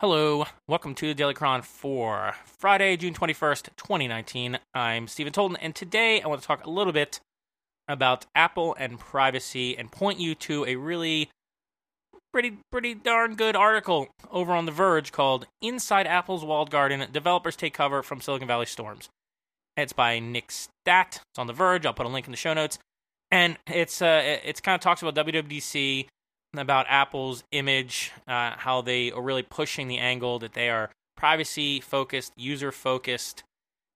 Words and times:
Hello, 0.00 0.46
welcome 0.66 0.94
to 0.94 1.12
Daily 1.12 1.34
Chron 1.34 1.60
for 1.60 2.32
Friday, 2.46 2.96
June 2.96 3.12
21st, 3.12 3.68
2019. 3.76 4.58
I'm 4.72 5.06
Stephen 5.06 5.30
Tolten, 5.30 5.58
and 5.60 5.74
today 5.74 6.22
I 6.22 6.26
want 6.26 6.40
to 6.40 6.46
talk 6.46 6.64
a 6.64 6.70
little 6.70 6.94
bit 6.94 7.20
about 7.86 8.24
Apple 8.34 8.74
and 8.78 8.98
privacy 8.98 9.76
and 9.76 9.92
point 9.92 10.18
you 10.18 10.34
to 10.36 10.64
a 10.64 10.76
really 10.76 11.28
pretty 12.32 12.56
pretty 12.72 12.94
darn 12.94 13.34
good 13.34 13.54
article 13.54 14.08
over 14.30 14.54
on 14.54 14.64
The 14.64 14.72
Verge 14.72 15.12
called 15.12 15.46
Inside 15.60 16.06
Apple's 16.06 16.46
Walled 16.46 16.70
Garden 16.70 17.06
Developers 17.12 17.54
Take 17.54 17.74
Cover 17.74 18.02
from 18.02 18.22
Silicon 18.22 18.48
Valley 18.48 18.64
Storms. 18.64 19.10
It's 19.76 19.92
by 19.92 20.18
Nick 20.18 20.50
Statt. 20.50 21.20
It's 21.30 21.38
on 21.38 21.46
The 21.46 21.52
Verge. 21.52 21.84
I'll 21.84 21.92
put 21.92 22.06
a 22.06 22.08
link 22.08 22.26
in 22.26 22.30
the 22.30 22.38
show 22.38 22.54
notes. 22.54 22.78
And 23.30 23.58
it's 23.66 24.00
uh 24.00 24.38
it's 24.46 24.62
kind 24.62 24.74
of 24.74 24.80
talks 24.80 25.02
about 25.02 25.26
WWDC 25.26 26.06
about 26.56 26.86
Apple's 26.88 27.44
image, 27.52 28.12
uh, 28.26 28.52
how 28.56 28.82
they 28.82 29.12
are 29.12 29.22
really 29.22 29.42
pushing 29.42 29.88
the 29.88 29.98
angle 29.98 30.38
that 30.40 30.54
they 30.54 30.68
are 30.68 30.90
privacy 31.16 31.80
focused, 31.80 32.32
user 32.36 32.72
focused, 32.72 33.44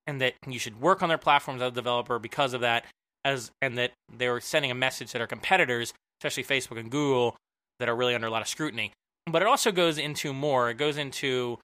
and 0.07 0.21
that 0.21 0.35
you 0.47 0.59
should 0.59 0.81
work 0.81 1.03
on 1.03 1.09
their 1.09 1.19
platforms 1.19 1.63
as 1.63 1.69
a 1.69 1.75
developer 1.75 2.19
because 2.19 2.53
of 2.55 2.61
that. 2.61 2.85
As 3.25 3.51
and 3.63 3.79
that 3.79 3.93
they're 4.15 4.39
sending 4.39 4.71
a 4.71 4.75
message 4.75 5.13
to 5.13 5.19
their 5.19 5.27
competitors, 5.27 5.95
especially 6.21 6.45
Facebook 6.45 6.79
and 6.79 6.91
Google, 6.91 7.37
that 7.81 7.89
are 7.89 7.97
really 7.97 8.15
under 8.15 8.27
a 8.27 8.31
lot 8.31 8.43
of 8.43 8.49
scrutiny. 8.49 8.93
But 9.27 9.41
it 9.41 9.49
also 9.49 9.73
goes 9.73 9.97
into 9.97 10.35
more. 10.35 10.69
It 10.69 10.75
goes 10.75 10.99
into 10.99 11.59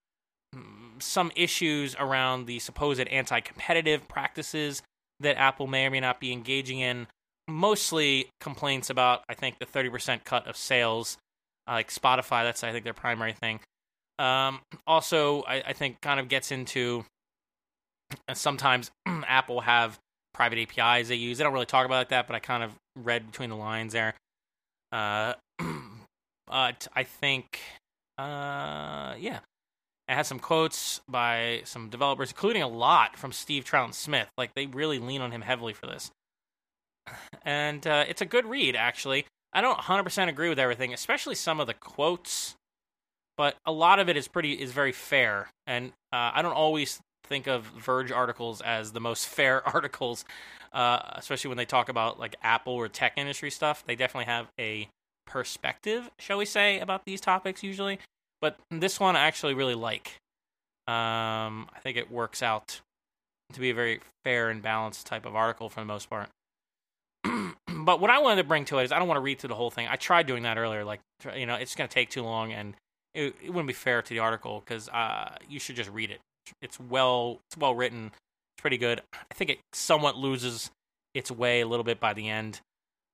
mm, 0.57 1.03
some 1.03 1.31
issues 1.37 1.95
around 1.99 2.47
the 2.47 2.61
supposed 2.61 3.07
anti-competitive 3.07 4.09
practices 4.09 4.83
that 5.21 5.37
Apple 5.37 5.67
may 5.67 5.85
or 5.85 5.91
may 5.91 6.01
not 6.01 6.19
be 6.19 6.33
engaging 6.33 6.81
in 6.81 7.07
mostly 7.53 8.29
complaints 8.41 8.91
about 8.91 9.23
I 9.29 9.35
think 9.35 9.59
the 9.59 9.67
30% 9.67 10.25
cut 10.25 10.47
of 10.47 10.57
sales, 10.57 11.19
uh, 11.69 11.73
like 11.73 11.91
Spotify. 11.91 12.45
That's 12.45 12.65
I 12.65 12.73
think 12.73 12.85
their 12.85 12.95
primary 12.95 13.33
thing. 13.33 13.61
Um, 14.19 14.61
also, 14.87 15.43
I, 15.43 15.63
I, 15.69 15.73
think 15.73 16.03
kind 16.03 16.21
of 16.21 16.29
gets 16.29 16.53
into 16.53 17.07
uh, 18.29 18.35
sometimes 18.35 18.91
Apple 19.07 19.63
have 19.63 19.99
private 20.35 20.59
APIs 20.59 21.09
they 21.09 21.15
use. 21.15 21.39
They 21.39 21.45
don't 21.45 21.55
really 21.55 21.65
talk 21.65 21.87
about 21.87 21.99
like 21.99 22.09
that, 22.11 22.27
but 22.27 22.37
I 22.37 22.39
kind 22.39 22.63
of 22.63 22.73
read 22.97 23.31
between 23.31 23.49
the 23.49 23.57
lines 23.57 23.95
there. 23.95 24.15
Uh, 24.93 25.35
but 26.47 26.87
I 26.95 27.05
think, 27.05 27.61
uh, 28.19 29.15
yeah, 29.19 29.39
it 30.07 30.15
has 30.15 30.29
some 30.29 30.39
quotes 30.39 31.01
by 31.09 31.63
some 31.65 31.89
developers, 31.89 32.31
including 32.31 32.61
a 32.61 32.69
lot 32.69 33.17
from 33.17 33.33
Steve 33.33 33.65
Troughton-Smith. 33.65 34.29
Like 34.37 34.53
they 34.55 34.67
really 34.67 34.99
lean 34.99 35.23
on 35.23 35.33
him 35.33 35.41
heavily 35.41 35.73
for 35.73 35.87
this 35.87 36.11
and 37.45 37.87
uh, 37.87 38.05
it's 38.09 38.21
a 38.21 38.27
good 38.27 38.47
read 38.47 38.77
actually. 38.77 39.27
I 39.53 39.61
don't 39.61 39.79
100% 39.79 40.29
agree 40.29 40.49
with 40.49 40.59
everything, 40.59 40.95
especially 40.95 41.35
some 41.35 41.59
of 41.59 41.67
the 41.67 41.75
quotes, 41.75 42.55
but 43.37 43.57
a 43.67 43.73
lot 43.73 43.99
of 43.99 44.09
it 44.09 44.17
is 44.17 44.29
pretty 44.29 44.53
is 44.53 44.73
very 44.73 44.93
fair, 44.93 45.49
and 45.67 45.93
uh, 46.13 46.31
I 46.35 46.43
don't 46.43 46.53
always 46.53 47.01
think 47.25 47.47
of 47.47 47.65
Verge 47.65 48.13
articles 48.13 48.61
as 48.61 48.93
the 48.93 49.01
most 49.01 49.27
fair 49.29 49.67
articles, 49.75 50.25
uh, 50.73 51.01
especially 51.15 51.49
when 51.49 51.59
they 51.59 51.65
talk 51.65 51.89
about 51.89 52.21
like 52.21 52.37
Apple 52.43 52.75
or 52.75 52.89
tech 52.89 53.15
industry 53.17 53.51
stuff. 53.51 53.85
They 53.87 53.97
definitely 53.97 54.27
have 54.27 54.49
a 54.59 54.89
perspective, 55.27 56.11
shall 56.19 56.39
we 56.39 56.45
say, 56.45 56.81
about 56.81 57.05
these 57.05 57.21
topics 57.21 57.63
usually. 57.63 57.99
But 58.41 58.59
this 58.71 58.99
one 58.99 59.17
I 59.17 59.27
actually 59.27 59.55
really 59.55 59.75
like. 59.75 60.17
Um, 60.87 61.69
I 61.75 61.81
think 61.83 61.97
it 61.97 62.11
works 62.11 62.43
out 62.43 62.81
to 63.53 63.61
be 63.61 63.71
a 63.71 63.75
very 63.75 64.01
fair 64.25 64.51
and 64.51 64.63
balanced 64.63 65.07
type 65.07 65.27
of 65.27 65.37
article 65.37 65.69
for 65.69 65.81
the 65.81 65.87
most 65.87 66.09
part. 66.09 66.29
But 67.85 68.01
what 68.01 68.11
I 68.11 68.19
wanted 68.19 68.43
to 68.43 68.49
bring 68.49 68.65
to 68.67 68.79
it 68.79 68.85
is 68.85 68.93
I 68.93 68.99
don't 68.99 69.09
want 69.09 69.17
to 69.17 69.23
read 69.23 69.39
through 69.39 69.49
the 69.49 69.55
whole 69.55 69.71
thing. 69.71 69.87
I 69.89 69.97
tried 69.97 70.27
doing 70.27 70.43
that 70.45 70.59
earlier, 70.59 70.85
like 70.85 71.01
you 71.37 71.47
know, 71.47 71.55
it's 71.55 71.75
going 71.75 71.89
to 71.89 71.95
take 71.95 72.11
too 72.11 72.23
long, 72.23 72.53
and 72.53 72.75
it, 73.15 73.35
it, 73.43 73.51
wouldn't 73.51 73.67
be 73.67 73.73
fair 73.73 74.03
to 74.03 74.09
the 74.09 74.21
article 74.21 74.63
because 74.65 74.89
uh, 74.89 75.37
you 75.49 75.61
should 75.61 75.77
just 75.77 75.91
read 75.91 76.11
it. 76.11 76.21
It's 76.63 76.79
well, 76.81 77.41
it's 77.49 77.57
well 77.57 77.75
written. 77.75 78.07
It's 78.07 78.63
pretty 78.63 78.79
good. 78.79 79.03
I 79.13 79.35
think 79.35 79.51
it 79.51 79.59
somewhat 79.73 80.17
loses 80.17 80.71
its 81.15 81.31
way 81.31 81.61
a 81.61 81.67
little 81.67 81.85
bit 81.85 82.01
by 82.01 82.15
the 82.15 82.29
end 82.29 82.61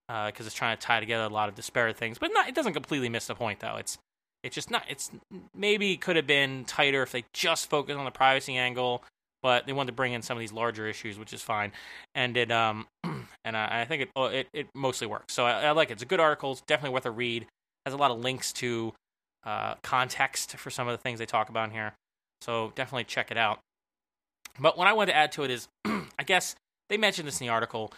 because 0.06 0.46
uh, 0.46 0.46
it's 0.46 0.54
trying 0.54 0.76
to 0.76 0.82
tie 0.82 1.00
together 1.00 1.24
a 1.24 1.28
lot 1.28 1.48
of 1.48 1.54
disparate 1.54 1.96
things, 1.96 2.18
but 2.18 2.30
not. 2.32 2.48
It 2.48 2.54
doesn't 2.54 2.74
completely 2.74 3.08
miss 3.08 3.26
the 3.26 3.34
point 3.34 3.60
though. 3.60 3.76
It's 3.76 3.98
it's 4.42 4.54
just 4.54 4.70
not. 4.70 4.84
It's 4.88 5.10
maybe 5.54 5.96
could 5.96 6.16
have 6.16 6.26
been 6.26 6.64
tighter 6.64 7.02
if 7.02 7.12
they 7.12 7.24
just 7.32 7.68
focused 7.68 7.98
on 7.98 8.04
the 8.04 8.10
privacy 8.10 8.56
angle 8.56 9.02
but 9.42 9.66
they 9.66 9.72
wanted 9.72 9.88
to 9.88 9.92
bring 9.94 10.12
in 10.12 10.22
some 10.22 10.36
of 10.36 10.40
these 10.40 10.52
larger 10.52 10.86
issues, 10.86 11.18
which 11.18 11.32
is 11.32 11.42
fine. 11.42 11.72
And 12.14 12.36
it 12.36 12.50
um 12.50 12.86
and 13.44 13.56
I, 13.56 13.82
I 13.82 13.84
think 13.84 14.02
it, 14.02 14.10
oh, 14.16 14.26
it 14.26 14.48
it 14.52 14.68
mostly 14.74 15.06
works. 15.06 15.34
So 15.34 15.44
I, 15.44 15.62
I, 15.62 15.70
like 15.72 15.90
it. 15.90 15.94
It's 15.94 16.02
a 16.02 16.06
good 16.06 16.20
article. 16.20 16.52
It's 16.52 16.62
definitely 16.62 16.94
worth 16.94 17.06
a 17.06 17.10
read. 17.10 17.46
Has 17.84 17.94
a 17.94 17.98
lot 17.98 18.10
of 18.10 18.18
links 18.18 18.52
to 18.54 18.92
uh, 19.44 19.74
context 19.82 20.56
for 20.56 20.70
some 20.70 20.88
of 20.88 20.92
the 20.92 20.98
things 20.98 21.18
they 21.18 21.26
talk 21.26 21.48
about 21.48 21.68
in 21.68 21.74
here. 21.74 21.94
So 22.42 22.72
definitely 22.74 23.04
check 23.04 23.30
it 23.30 23.36
out. 23.36 23.60
But 24.58 24.76
what 24.76 24.88
I 24.88 24.92
wanted 24.92 25.12
to 25.12 25.16
add 25.16 25.32
to 25.32 25.44
it 25.44 25.50
is, 25.50 25.68
I 25.84 26.24
guess 26.24 26.56
they 26.88 26.96
mentioned 26.96 27.28
this 27.28 27.40
in 27.40 27.46
the 27.46 27.52
article, 27.52 27.92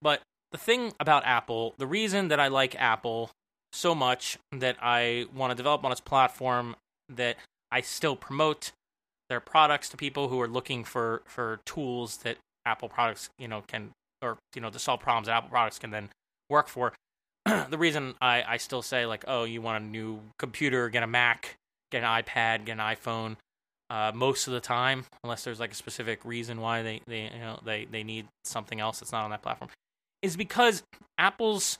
but 0.00 0.20
the 0.52 0.58
thing 0.58 0.92
about 1.00 1.24
Apple, 1.24 1.74
the 1.78 1.86
reason 1.86 2.28
that 2.28 2.38
I 2.38 2.48
like 2.48 2.76
Apple 2.76 3.30
so 3.72 3.94
much 3.94 4.38
that 4.52 4.76
I 4.80 5.26
want 5.34 5.50
to 5.50 5.56
develop 5.56 5.84
on 5.84 5.90
its 5.90 6.00
platform, 6.00 6.76
that 7.08 7.36
I 7.72 7.80
still 7.80 8.14
promote 8.14 8.70
their 9.28 9.40
products 9.40 9.88
to 9.90 9.96
people 9.96 10.28
who 10.28 10.40
are 10.40 10.48
looking 10.48 10.84
for 10.84 11.22
for 11.26 11.60
tools 11.66 12.18
that 12.18 12.38
Apple 12.66 12.88
products, 12.88 13.30
you 13.38 13.48
know, 13.48 13.62
can 13.66 13.90
or 14.22 14.38
you 14.54 14.60
know 14.60 14.70
to 14.70 14.78
solve 14.78 15.00
problems 15.00 15.26
that 15.26 15.36
Apple 15.36 15.50
products 15.50 15.78
can 15.78 15.90
then 15.90 16.08
work 16.50 16.68
for. 16.68 16.92
the 17.44 17.78
reason 17.78 18.14
I, 18.20 18.42
I 18.46 18.56
still 18.56 18.82
say 18.82 19.06
like, 19.06 19.24
oh, 19.28 19.44
you 19.44 19.60
want 19.60 19.84
a 19.84 19.86
new 19.86 20.20
computer, 20.38 20.88
get 20.88 21.02
a 21.02 21.06
Mac, 21.06 21.56
get 21.90 22.02
an 22.02 22.22
iPad, 22.22 22.64
get 22.64 22.72
an 22.72 22.78
iPhone. 22.78 23.36
Uh, 23.90 24.10
most 24.14 24.46
of 24.46 24.54
the 24.54 24.60
time, 24.60 25.04
unless 25.22 25.44
there's 25.44 25.60
like 25.60 25.72
a 25.72 25.74
specific 25.74 26.24
reason 26.24 26.60
why 26.60 26.82
they, 26.82 27.02
they 27.06 27.24
you 27.24 27.38
know 27.38 27.60
they, 27.64 27.84
they 27.84 28.02
need 28.02 28.26
something 28.44 28.80
else 28.80 29.00
that's 29.00 29.12
not 29.12 29.24
on 29.24 29.30
that 29.30 29.42
platform, 29.42 29.70
is 30.22 30.36
because 30.36 30.82
Apple's 31.18 31.78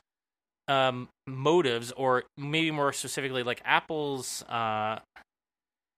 um, 0.69 1.09
motives, 1.27 1.93
or 1.93 2.25
maybe 2.37 2.71
more 2.71 2.93
specifically, 2.93 3.43
like 3.43 3.63
Apple's 3.65 4.43
uh, 4.43 4.99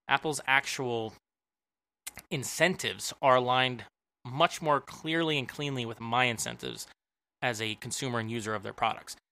Apple's 0.08 0.40
actual 0.46 1.12
incentives 2.31 3.12
are 3.22 3.37
aligned 3.37 3.84
much 4.25 4.60
more 4.60 4.81
clearly 4.81 5.38
and 5.38 5.49
cleanly 5.49 5.87
with 5.87 6.00
my 6.00 6.25
incentives 6.25 6.87
as 7.43 7.60
a 7.60 7.77
consumer 7.77 8.19
and 8.19 8.31
user 8.31 8.54
of 8.54 8.62
their 8.62 8.72
products. 8.72 9.16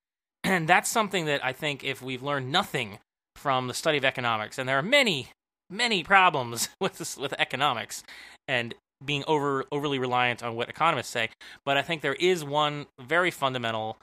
And 0.45 0.69
that's 0.69 0.91
something 0.91 1.25
that 1.25 1.43
I 1.43 1.55
think 1.55 1.83
if 1.83 2.03
we've 2.03 2.23
learned 2.23 2.53
nothing 2.53 2.99
from 3.35 3.67
the 3.67 3.73
study 3.73 3.97
of 3.97 4.05
economics, 4.05 4.59
and 4.59 4.69
there 4.69 4.79
are 4.79 4.83
many, 4.83 5.29
many 5.71 6.05
problems 6.05 6.69
with 6.81 6.99
this, 6.99 7.17
with 7.17 7.33
economics 7.39 8.05
and 8.47 8.75
being 9.03 9.25
over 9.27 9.65
overly 9.73 9.99
reliant 9.99 10.43
on 10.43 10.55
what 10.55 10.69
economists 10.69 11.09
say, 11.09 11.31
but 11.65 11.79
I 11.79 11.83
think 11.83 12.03
there 12.03 12.15
is 12.15 12.45
one 12.45 12.87
very 13.01 13.31
fundamental 13.31 13.97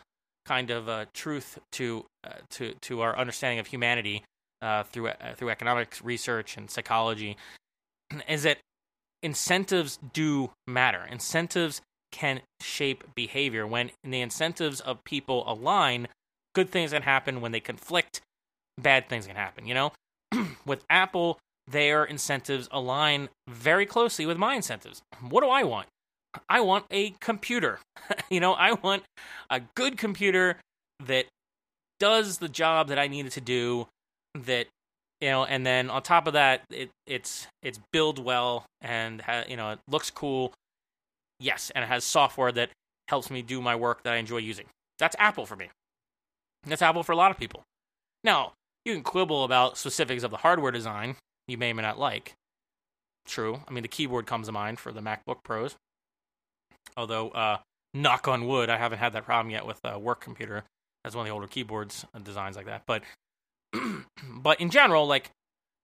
kind 0.46 0.72
of 0.72 0.90
uh, 0.90 1.06
truth 1.13 1.59
to 1.74 2.06
uh, 2.24 2.34
to 2.52 2.74
to 2.81 3.02
our 3.02 3.18
understanding 3.18 3.59
of 3.59 3.68
humanity 3.68 4.24
uh, 4.62 4.84
through 4.84 5.09
uh, 5.09 5.36
through 5.36 5.50
economics 5.50 6.03
research 6.03 6.58
and 6.58 6.69
psychology, 6.69 7.38
is 8.28 8.44
that 8.44 8.58
incentives 9.23 9.99
do 10.13 10.51
matter. 10.67 11.05
Incentives 11.09 11.81
can 12.11 12.41
shape 12.59 13.03
behavior. 13.15 13.65
When 13.65 13.91
the 14.03 14.21
incentives 14.21 14.81
of 14.81 15.03
people 15.03 15.43
align, 15.49 16.07
good 16.53 16.69
things 16.69 16.91
can 16.91 17.03
happen. 17.03 17.41
When 17.41 17.51
they 17.51 17.59
conflict, 17.59 18.21
bad 18.79 19.09
things 19.09 19.27
can 19.27 19.35
happen. 19.35 19.65
You 19.65 19.73
know, 19.73 19.91
with 20.65 20.83
Apple, 20.89 21.39
their 21.68 22.03
incentives 22.03 22.68
align 22.71 23.29
very 23.47 23.85
closely 23.85 24.25
with 24.25 24.38
my 24.38 24.56
incentives. 24.56 25.01
What 25.21 25.41
do 25.41 25.50
I 25.50 25.63
want? 25.63 25.88
I 26.50 26.62
want 26.62 26.85
a 26.91 27.12
computer. 27.19 27.79
you 28.29 28.39
know, 28.39 28.53
I 28.53 28.74
want 28.74 29.03
a 29.50 29.62
good 29.75 29.97
computer 29.97 30.57
that 31.06 31.25
does 32.00 32.38
the 32.38 32.50
job 32.50 32.88
that 32.88 32.97
I 33.00 33.07
needed 33.07 33.31
to 33.33 33.41
do, 33.41 33.88
that 34.33 34.67
you 35.21 35.29
know, 35.29 35.45
and 35.45 35.65
then 35.65 35.89
on 35.89 36.01
top 36.01 36.27
of 36.27 36.33
that, 36.33 36.63
it 36.71 36.89
it's 37.06 37.47
it's 37.62 37.79
build 37.94 38.19
well 38.19 38.65
and 38.81 39.21
ha, 39.21 39.44
you 39.47 39.56
know 39.56 39.71
it 39.71 39.79
looks 39.88 40.09
cool. 40.09 40.53
Yes, 41.39 41.71
and 41.73 41.83
it 41.83 41.88
has 41.88 42.03
software 42.03 42.51
that 42.51 42.69
helps 43.07 43.29
me 43.29 43.41
do 43.41 43.62
my 43.62 43.75
work 43.75 44.03
that 44.03 44.13
I 44.13 44.18
enjoy 44.18 44.38
using. 44.38 44.65
That's 45.00 45.15
Apple 45.18 45.45
for 45.45 45.56
me. 45.56 45.69
That's 46.65 46.81
Apple 46.81 47.03
for 47.03 47.12
a 47.12 47.15
lot 47.15 47.31
of 47.31 47.38
people. 47.38 47.63
Now, 48.23 48.53
you 48.85 48.94
can 48.94 49.03
quibble 49.03 49.44
about 49.44 49.77
specifics 49.77 50.23
of 50.23 50.31
the 50.31 50.38
hardware 50.38 50.71
design 50.71 51.15
you 51.47 51.57
may 51.57 51.71
or 51.71 51.75
may 51.75 51.81
not 51.81 52.00
like. 52.00 52.33
True. 53.25 53.62
I 53.67 53.71
mean, 53.71 53.81
the 53.81 53.88
keyboard 53.88 54.25
comes 54.25 54.47
to 54.47 54.51
mind 54.51 54.79
for 54.79 54.91
the 54.91 55.01
MacBook 55.01 55.44
Pros. 55.44 55.75
Although, 56.95 57.29
uh, 57.29 57.57
knock 57.94 58.27
on 58.27 58.47
wood, 58.47 58.69
I 58.69 58.77
haven't 58.77 59.00
had 59.00 59.13
that 59.13 59.25
problem 59.25 59.50
yet 59.50 59.65
with 59.65 59.79
a 59.83 59.97
work 60.00 60.21
computer. 60.21 60.63
That's 61.03 61.15
one 61.15 61.25
of 61.25 61.27
the 61.27 61.33
older 61.33 61.47
keyboards 61.47 62.06
and 62.13 62.24
designs 62.24 62.56
like 62.56 62.67
that. 62.67 62.83
But 62.85 63.03
but 64.23 64.59
in 64.59 64.69
general, 64.69 65.07
like, 65.07 65.29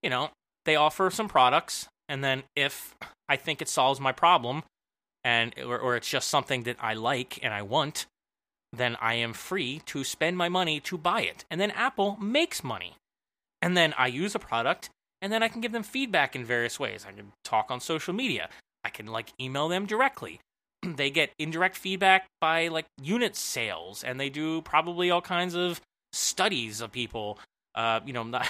you 0.02 0.10
know, 0.10 0.30
they 0.64 0.76
offer 0.76 1.10
some 1.10 1.28
products, 1.28 1.88
and 2.08 2.22
then 2.22 2.42
if 2.54 2.94
I 3.28 3.36
think 3.36 3.62
it 3.62 3.68
solves 3.68 4.00
my 4.00 4.12
problem, 4.12 4.62
and 5.24 5.54
or, 5.58 5.78
or 5.78 5.96
it's 5.96 6.08
just 6.08 6.28
something 6.28 6.62
that 6.64 6.76
I 6.80 6.94
like 6.94 7.38
and 7.42 7.52
I 7.52 7.62
want, 7.62 8.06
then 8.72 8.96
I 9.00 9.14
am 9.14 9.32
free 9.32 9.82
to 9.86 10.04
spend 10.04 10.36
my 10.36 10.48
money 10.48 10.80
to 10.80 10.98
buy 10.98 11.22
it. 11.22 11.44
And 11.50 11.60
then 11.60 11.70
Apple 11.70 12.16
makes 12.20 12.62
money. 12.62 12.94
And 13.60 13.76
then 13.76 13.94
I 13.98 14.06
use 14.06 14.34
a 14.34 14.38
product, 14.38 14.90
and 15.20 15.32
then 15.32 15.42
I 15.42 15.48
can 15.48 15.60
give 15.60 15.72
them 15.72 15.82
feedback 15.82 16.36
in 16.36 16.44
various 16.44 16.78
ways. 16.78 17.04
I 17.08 17.12
can 17.12 17.32
talk 17.44 17.70
on 17.70 17.80
social 17.80 18.14
media. 18.14 18.48
I 18.84 18.90
can 18.90 19.06
like 19.06 19.32
email 19.40 19.68
them 19.68 19.86
directly. 19.86 20.40
they 20.82 21.10
get 21.10 21.32
indirect 21.38 21.76
feedback 21.76 22.26
by 22.40 22.68
like 22.68 22.86
unit 23.02 23.36
sales, 23.36 24.04
and 24.04 24.20
they 24.20 24.28
do 24.30 24.62
probably 24.62 25.10
all 25.10 25.22
kinds 25.22 25.54
of 25.54 25.80
studies 26.12 26.80
of 26.80 26.92
people. 26.92 27.38
Uh, 27.78 28.00
you 28.04 28.12
know, 28.12 28.24
not 28.24 28.48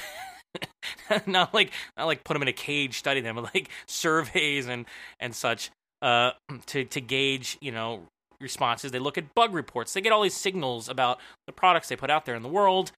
not 1.27 1.53
like 1.53 1.71
not 1.99 2.07
like 2.07 2.25
put 2.25 2.33
them 2.33 2.43
in 2.43 2.49
a 2.49 2.53
cage, 2.53 2.97
study 2.99 3.21
them, 3.21 3.35
but 3.35 3.55
like 3.55 3.69
surveys 3.87 4.67
and 4.67 4.87
and 5.21 5.35
such 5.35 5.71
uh, 6.01 6.31
to 6.67 6.85
to 6.85 7.01
gauge 7.01 7.59
you 7.61 7.71
know 7.71 8.05
responses. 8.41 8.91
They 8.91 8.99
look 8.99 9.19
at 9.19 9.35
bug 9.35 9.53
reports. 9.53 9.93
They 9.93 10.01
get 10.01 10.13
all 10.13 10.23
these 10.23 10.37
signals 10.37 10.89
about 10.89 11.21
the 11.47 11.53
products 11.53 11.89
they 11.89 11.97
put 11.97 12.09
out 12.09 12.25
there 12.25 12.37
in 12.37 12.43
the 12.43 12.49
world. 12.49 12.93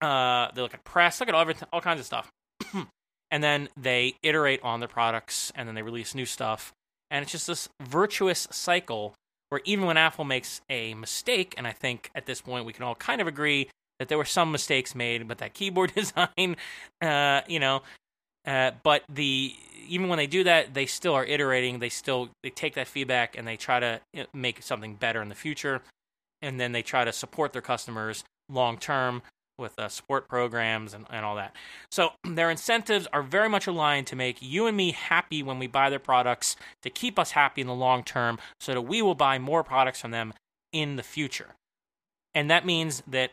Uh, 0.00 0.48
they 0.54 0.60
look 0.60 0.74
at 0.74 0.82
press, 0.82 1.20
look 1.20 1.28
at 1.28 1.34
all, 1.34 1.40
everything, 1.40 1.68
all 1.72 1.80
kinds 1.80 2.00
of 2.00 2.06
stuff. 2.06 2.32
and 3.30 3.44
then 3.44 3.68
they 3.76 4.14
iterate 4.22 4.60
on 4.62 4.80
their 4.80 4.88
products 4.88 5.52
and 5.54 5.68
then 5.68 5.74
they 5.74 5.82
release 5.82 6.14
new 6.14 6.26
stuff. 6.26 6.72
And 7.10 7.22
it's 7.22 7.32
just 7.32 7.46
this 7.46 7.68
virtuous 7.80 8.48
cycle 8.50 9.14
where 9.50 9.60
even 9.64 9.86
when 9.86 9.96
Apple 9.96 10.24
makes 10.24 10.60
a 10.68 10.94
mistake, 10.94 11.54
and 11.56 11.66
I 11.66 11.72
think 11.72 12.10
at 12.14 12.26
this 12.26 12.40
point 12.40 12.66
we 12.66 12.72
can 12.72 12.82
all 12.82 12.96
kind 12.96 13.20
of 13.20 13.26
agree 13.26 13.68
that 13.98 14.08
there 14.08 14.18
were 14.18 14.24
some 14.24 14.52
mistakes 14.52 14.94
made, 14.94 15.26
but 15.28 15.38
that 15.38 15.54
keyboard 15.54 15.94
design, 15.94 16.56
uh, 17.00 17.40
you 17.46 17.60
know, 17.60 17.82
uh, 18.46 18.72
but 18.82 19.02
the 19.08 19.54
even 19.88 20.08
when 20.08 20.16
they 20.16 20.26
do 20.26 20.44
that, 20.44 20.74
they 20.74 20.86
still 20.86 21.14
are 21.14 21.24
iterating. 21.24 21.78
They 21.78 21.88
still 21.88 22.30
they 22.42 22.50
take 22.50 22.74
that 22.74 22.88
feedback 22.88 23.36
and 23.36 23.46
they 23.46 23.56
try 23.56 23.80
to 23.80 24.00
make 24.32 24.62
something 24.62 24.94
better 24.94 25.20
in 25.20 25.28
the 25.28 25.34
future, 25.34 25.82
and 26.42 26.60
then 26.60 26.72
they 26.72 26.82
try 26.82 27.04
to 27.04 27.12
support 27.12 27.52
their 27.52 27.62
customers 27.62 28.24
long 28.48 28.78
term 28.78 29.22
with 29.58 29.78
uh, 29.78 29.88
support 29.88 30.28
programs 30.28 30.92
and, 30.92 31.06
and 31.10 31.24
all 31.24 31.36
that. 31.36 31.54
So 31.90 32.10
their 32.24 32.50
incentives 32.50 33.08
are 33.12 33.22
very 33.22 33.48
much 33.48 33.66
aligned 33.66 34.06
to 34.08 34.16
make 34.16 34.38
you 34.40 34.66
and 34.66 34.76
me 34.76 34.92
happy 34.92 35.42
when 35.42 35.58
we 35.58 35.66
buy 35.66 35.90
their 35.90 35.98
products, 35.98 36.56
to 36.82 36.90
keep 36.90 37.18
us 37.18 37.32
happy 37.32 37.60
in 37.62 37.66
the 37.66 37.74
long 37.74 38.04
term, 38.04 38.38
so 38.60 38.74
that 38.74 38.82
we 38.82 39.02
will 39.02 39.14
buy 39.14 39.38
more 39.38 39.64
products 39.64 40.00
from 40.00 40.10
them 40.10 40.34
in 40.72 40.96
the 40.96 41.02
future. 41.02 41.54
And 42.34 42.50
that 42.50 42.66
means 42.66 43.02
that 43.06 43.30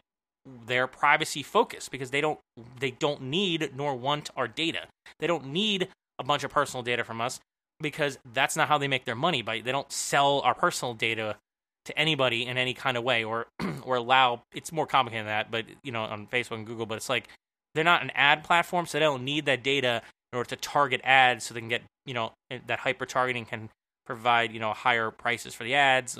they're 0.65 0.87
privacy 0.87 1.43
focus 1.43 1.89
because 1.89 2.11
they 2.11 2.21
don't 2.21 2.39
they 2.79 2.91
don't 2.91 3.21
need 3.21 3.71
nor 3.75 3.95
want 3.95 4.29
our 4.35 4.47
data. 4.47 4.87
They 5.19 5.27
don't 5.27 5.47
need 5.47 5.89
a 6.19 6.23
bunch 6.23 6.43
of 6.43 6.51
personal 6.51 6.83
data 6.83 7.03
from 7.03 7.21
us 7.21 7.39
because 7.79 8.17
that's 8.33 8.55
not 8.55 8.67
how 8.67 8.77
they 8.77 8.87
make 8.87 9.05
their 9.05 9.15
money. 9.15 9.41
By 9.41 9.61
they 9.61 9.71
don't 9.71 9.91
sell 9.91 10.41
our 10.41 10.53
personal 10.53 10.93
data 10.93 11.37
to 11.85 11.97
anybody 11.97 12.45
in 12.45 12.57
any 12.57 12.73
kind 12.73 12.97
of 12.97 13.03
way 13.03 13.23
or 13.23 13.47
or 13.83 13.97
allow 13.97 14.41
it's 14.53 14.71
more 14.71 14.87
complicated 14.87 15.25
than 15.25 15.31
that 15.31 15.51
but 15.51 15.65
you 15.83 15.91
know 15.91 16.03
on 16.03 16.27
facebook 16.27 16.55
and 16.55 16.65
google 16.65 16.85
but 16.85 16.95
it's 16.95 17.09
like 17.09 17.27
they're 17.75 17.83
not 17.83 18.01
an 18.01 18.11
ad 18.15 18.43
platform 18.43 18.85
so 18.85 18.97
they 18.97 19.03
don't 19.03 19.23
need 19.23 19.45
that 19.45 19.63
data 19.63 20.01
in 20.31 20.37
order 20.37 20.47
to 20.49 20.55
target 20.55 21.01
ads 21.03 21.45
so 21.45 21.53
they 21.53 21.59
can 21.59 21.69
get 21.69 21.81
you 22.05 22.13
know 22.13 22.31
that 22.67 22.79
hyper 22.79 23.05
targeting 23.05 23.45
can 23.45 23.69
provide 24.05 24.51
you 24.51 24.59
know 24.59 24.73
higher 24.73 25.11
prices 25.11 25.53
for 25.53 25.63
the 25.63 25.73
ads 25.73 26.17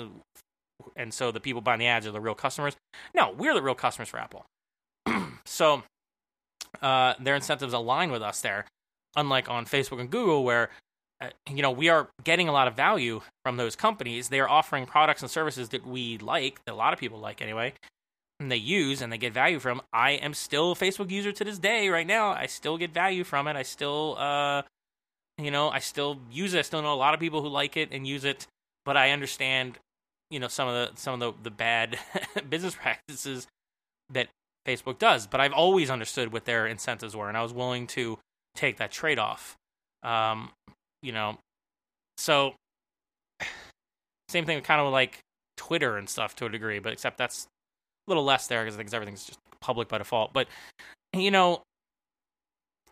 and 0.96 1.12
so 1.12 1.30
the 1.30 1.40
people 1.40 1.60
buying 1.60 1.80
the 1.80 1.86
ads 1.86 2.06
are 2.06 2.12
the 2.12 2.20
real 2.20 2.34
customers 2.34 2.76
no 3.14 3.30
we're 3.30 3.54
the 3.54 3.62
real 3.62 3.74
customers 3.74 4.08
for 4.08 4.18
apple 4.18 4.44
so 5.44 5.82
uh, 6.82 7.14
their 7.20 7.34
incentives 7.34 7.72
align 7.72 8.10
with 8.10 8.22
us 8.22 8.40
there 8.40 8.66
unlike 9.16 9.48
on 9.48 9.64
facebook 9.64 10.00
and 10.00 10.10
google 10.10 10.44
where 10.44 10.70
uh, 11.20 11.28
you 11.48 11.62
know, 11.62 11.70
we 11.70 11.88
are 11.88 12.08
getting 12.24 12.48
a 12.48 12.52
lot 12.52 12.66
of 12.66 12.74
value 12.74 13.20
from 13.44 13.56
those 13.56 13.76
companies. 13.76 14.28
They 14.28 14.40
are 14.40 14.48
offering 14.48 14.84
products 14.84 15.22
and 15.22 15.30
services 15.30 15.68
that 15.70 15.86
we 15.86 16.18
like, 16.18 16.62
that 16.64 16.72
a 16.72 16.74
lot 16.74 16.92
of 16.92 16.98
people 16.98 17.18
like 17.18 17.40
anyway, 17.40 17.72
and 18.40 18.50
they 18.50 18.56
use 18.56 19.00
and 19.00 19.12
they 19.12 19.18
get 19.18 19.32
value 19.32 19.60
from. 19.60 19.80
I 19.92 20.12
am 20.12 20.34
still 20.34 20.72
a 20.72 20.74
Facebook 20.74 21.10
user 21.10 21.32
to 21.32 21.44
this 21.44 21.58
day. 21.58 21.88
Right 21.88 22.06
now, 22.06 22.30
I 22.30 22.46
still 22.46 22.76
get 22.76 22.92
value 22.92 23.24
from 23.24 23.46
it. 23.46 23.56
I 23.56 23.62
still, 23.62 24.16
uh, 24.18 24.62
you 25.38 25.50
know, 25.50 25.68
I 25.68 25.78
still 25.78 26.18
use 26.30 26.52
it. 26.52 26.58
I 26.58 26.62
still 26.62 26.82
know 26.82 26.92
a 26.92 26.96
lot 26.96 27.14
of 27.14 27.20
people 27.20 27.42
who 27.42 27.48
like 27.48 27.76
it 27.76 27.90
and 27.92 28.06
use 28.06 28.24
it, 28.24 28.46
but 28.84 28.96
I 28.96 29.10
understand, 29.10 29.78
you 30.34 30.40
know, 30.40 30.48
some 30.48 30.66
of 30.66 30.74
the 30.74 31.00
some 31.00 31.14
of 31.14 31.20
the, 31.20 31.44
the 31.44 31.50
bad 31.50 31.96
business 32.50 32.74
practices 32.74 33.46
that 34.12 34.26
Facebook 34.66 34.98
does. 34.98 35.28
But 35.28 35.40
I've 35.40 35.52
always 35.52 35.90
understood 35.90 36.32
what 36.32 36.44
their 36.44 36.66
incentives 36.66 37.14
were, 37.14 37.28
and 37.28 37.38
I 37.38 37.42
was 37.42 37.52
willing 37.52 37.86
to 37.88 38.18
take 38.56 38.78
that 38.78 38.90
trade 38.90 39.20
off. 39.20 39.54
Um, 40.02 40.50
you 41.02 41.12
know, 41.12 41.38
so 42.18 42.54
same 44.28 44.44
thing, 44.44 44.60
kind 44.62 44.80
of 44.80 44.92
like 44.92 45.20
Twitter 45.56 45.96
and 45.96 46.08
stuff 46.08 46.34
to 46.36 46.46
a 46.46 46.48
degree, 46.48 46.80
but 46.80 46.92
except 46.92 47.16
that's 47.16 47.46
a 48.08 48.10
little 48.10 48.24
less 48.24 48.48
there 48.48 48.64
because 48.64 48.74
I 48.74 48.78
think 48.78 48.92
everything's 48.92 49.24
just 49.24 49.38
public 49.60 49.86
by 49.86 49.98
default. 49.98 50.32
But 50.32 50.48
you 51.14 51.30
know, 51.30 51.62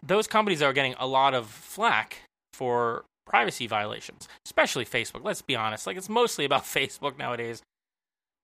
those 0.00 0.28
companies 0.28 0.62
are 0.62 0.72
getting 0.72 0.94
a 1.00 1.08
lot 1.08 1.34
of 1.34 1.48
flack 1.48 2.18
for 2.52 3.04
privacy 3.26 3.66
violations, 3.66 4.28
especially 4.46 4.84
Facebook. 4.84 5.24
Let's 5.24 5.42
be 5.42 5.56
honest; 5.56 5.86
like 5.86 5.96
it's 5.96 6.08
mostly 6.08 6.44
about 6.44 6.62
Facebook 6.64 7.18
nowadays. 7.18 7.62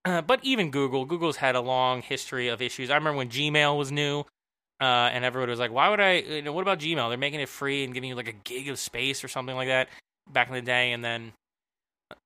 Uh, 0.05 0.23
but 0.23 0.41
even 0.43 0.71
Google, 0.71 1.05
Google's 1.05 1.37
had 1.37 1.55
a 1.55 1.61
long 1.61 2.03
history 2.03 2.49
of 2.49 2.63
issues. 2.63 2.91
I 2.91 2.95
remember 2.95 3.19
when 3.19 3.29
Gmail 3.29 3.77
was 3.77 3.93
new, 3.93 4.21
uh, 4.81 4.85
and 5.13 5.25
everybody 5.25 5.51
was 5.51 5.59
like, 5.59 5.73
"Why 5.73 5.89
would 5.89 6.01
I? 6.01 6.15
You 6.15 6.43
know, 6.43 6.53
what 6.53 6.63
about 6.63 6.79
Gmail? 6.79 7.09
They're 7.09 7.19
making 7.19 7.41
it 7.41 7.49
free 7.49 7.85
and 7.85 7.93
giving 7.93 8.09
you 8.09 8.17
like 8.17 8.29
a 8.29 8.33
gig 8.33 8.69
of 8.69 8.79
space 8.79 9.25
or 9.25 9.29
something 9.29 9.57
like 9.57 9.69
that." 9.69 9.89
Back 10.31 10.49
in 10.49 10.55
the 10.55 10.63
day, 10.63 10.93
and 10.93 11.05
then 11.05 11.33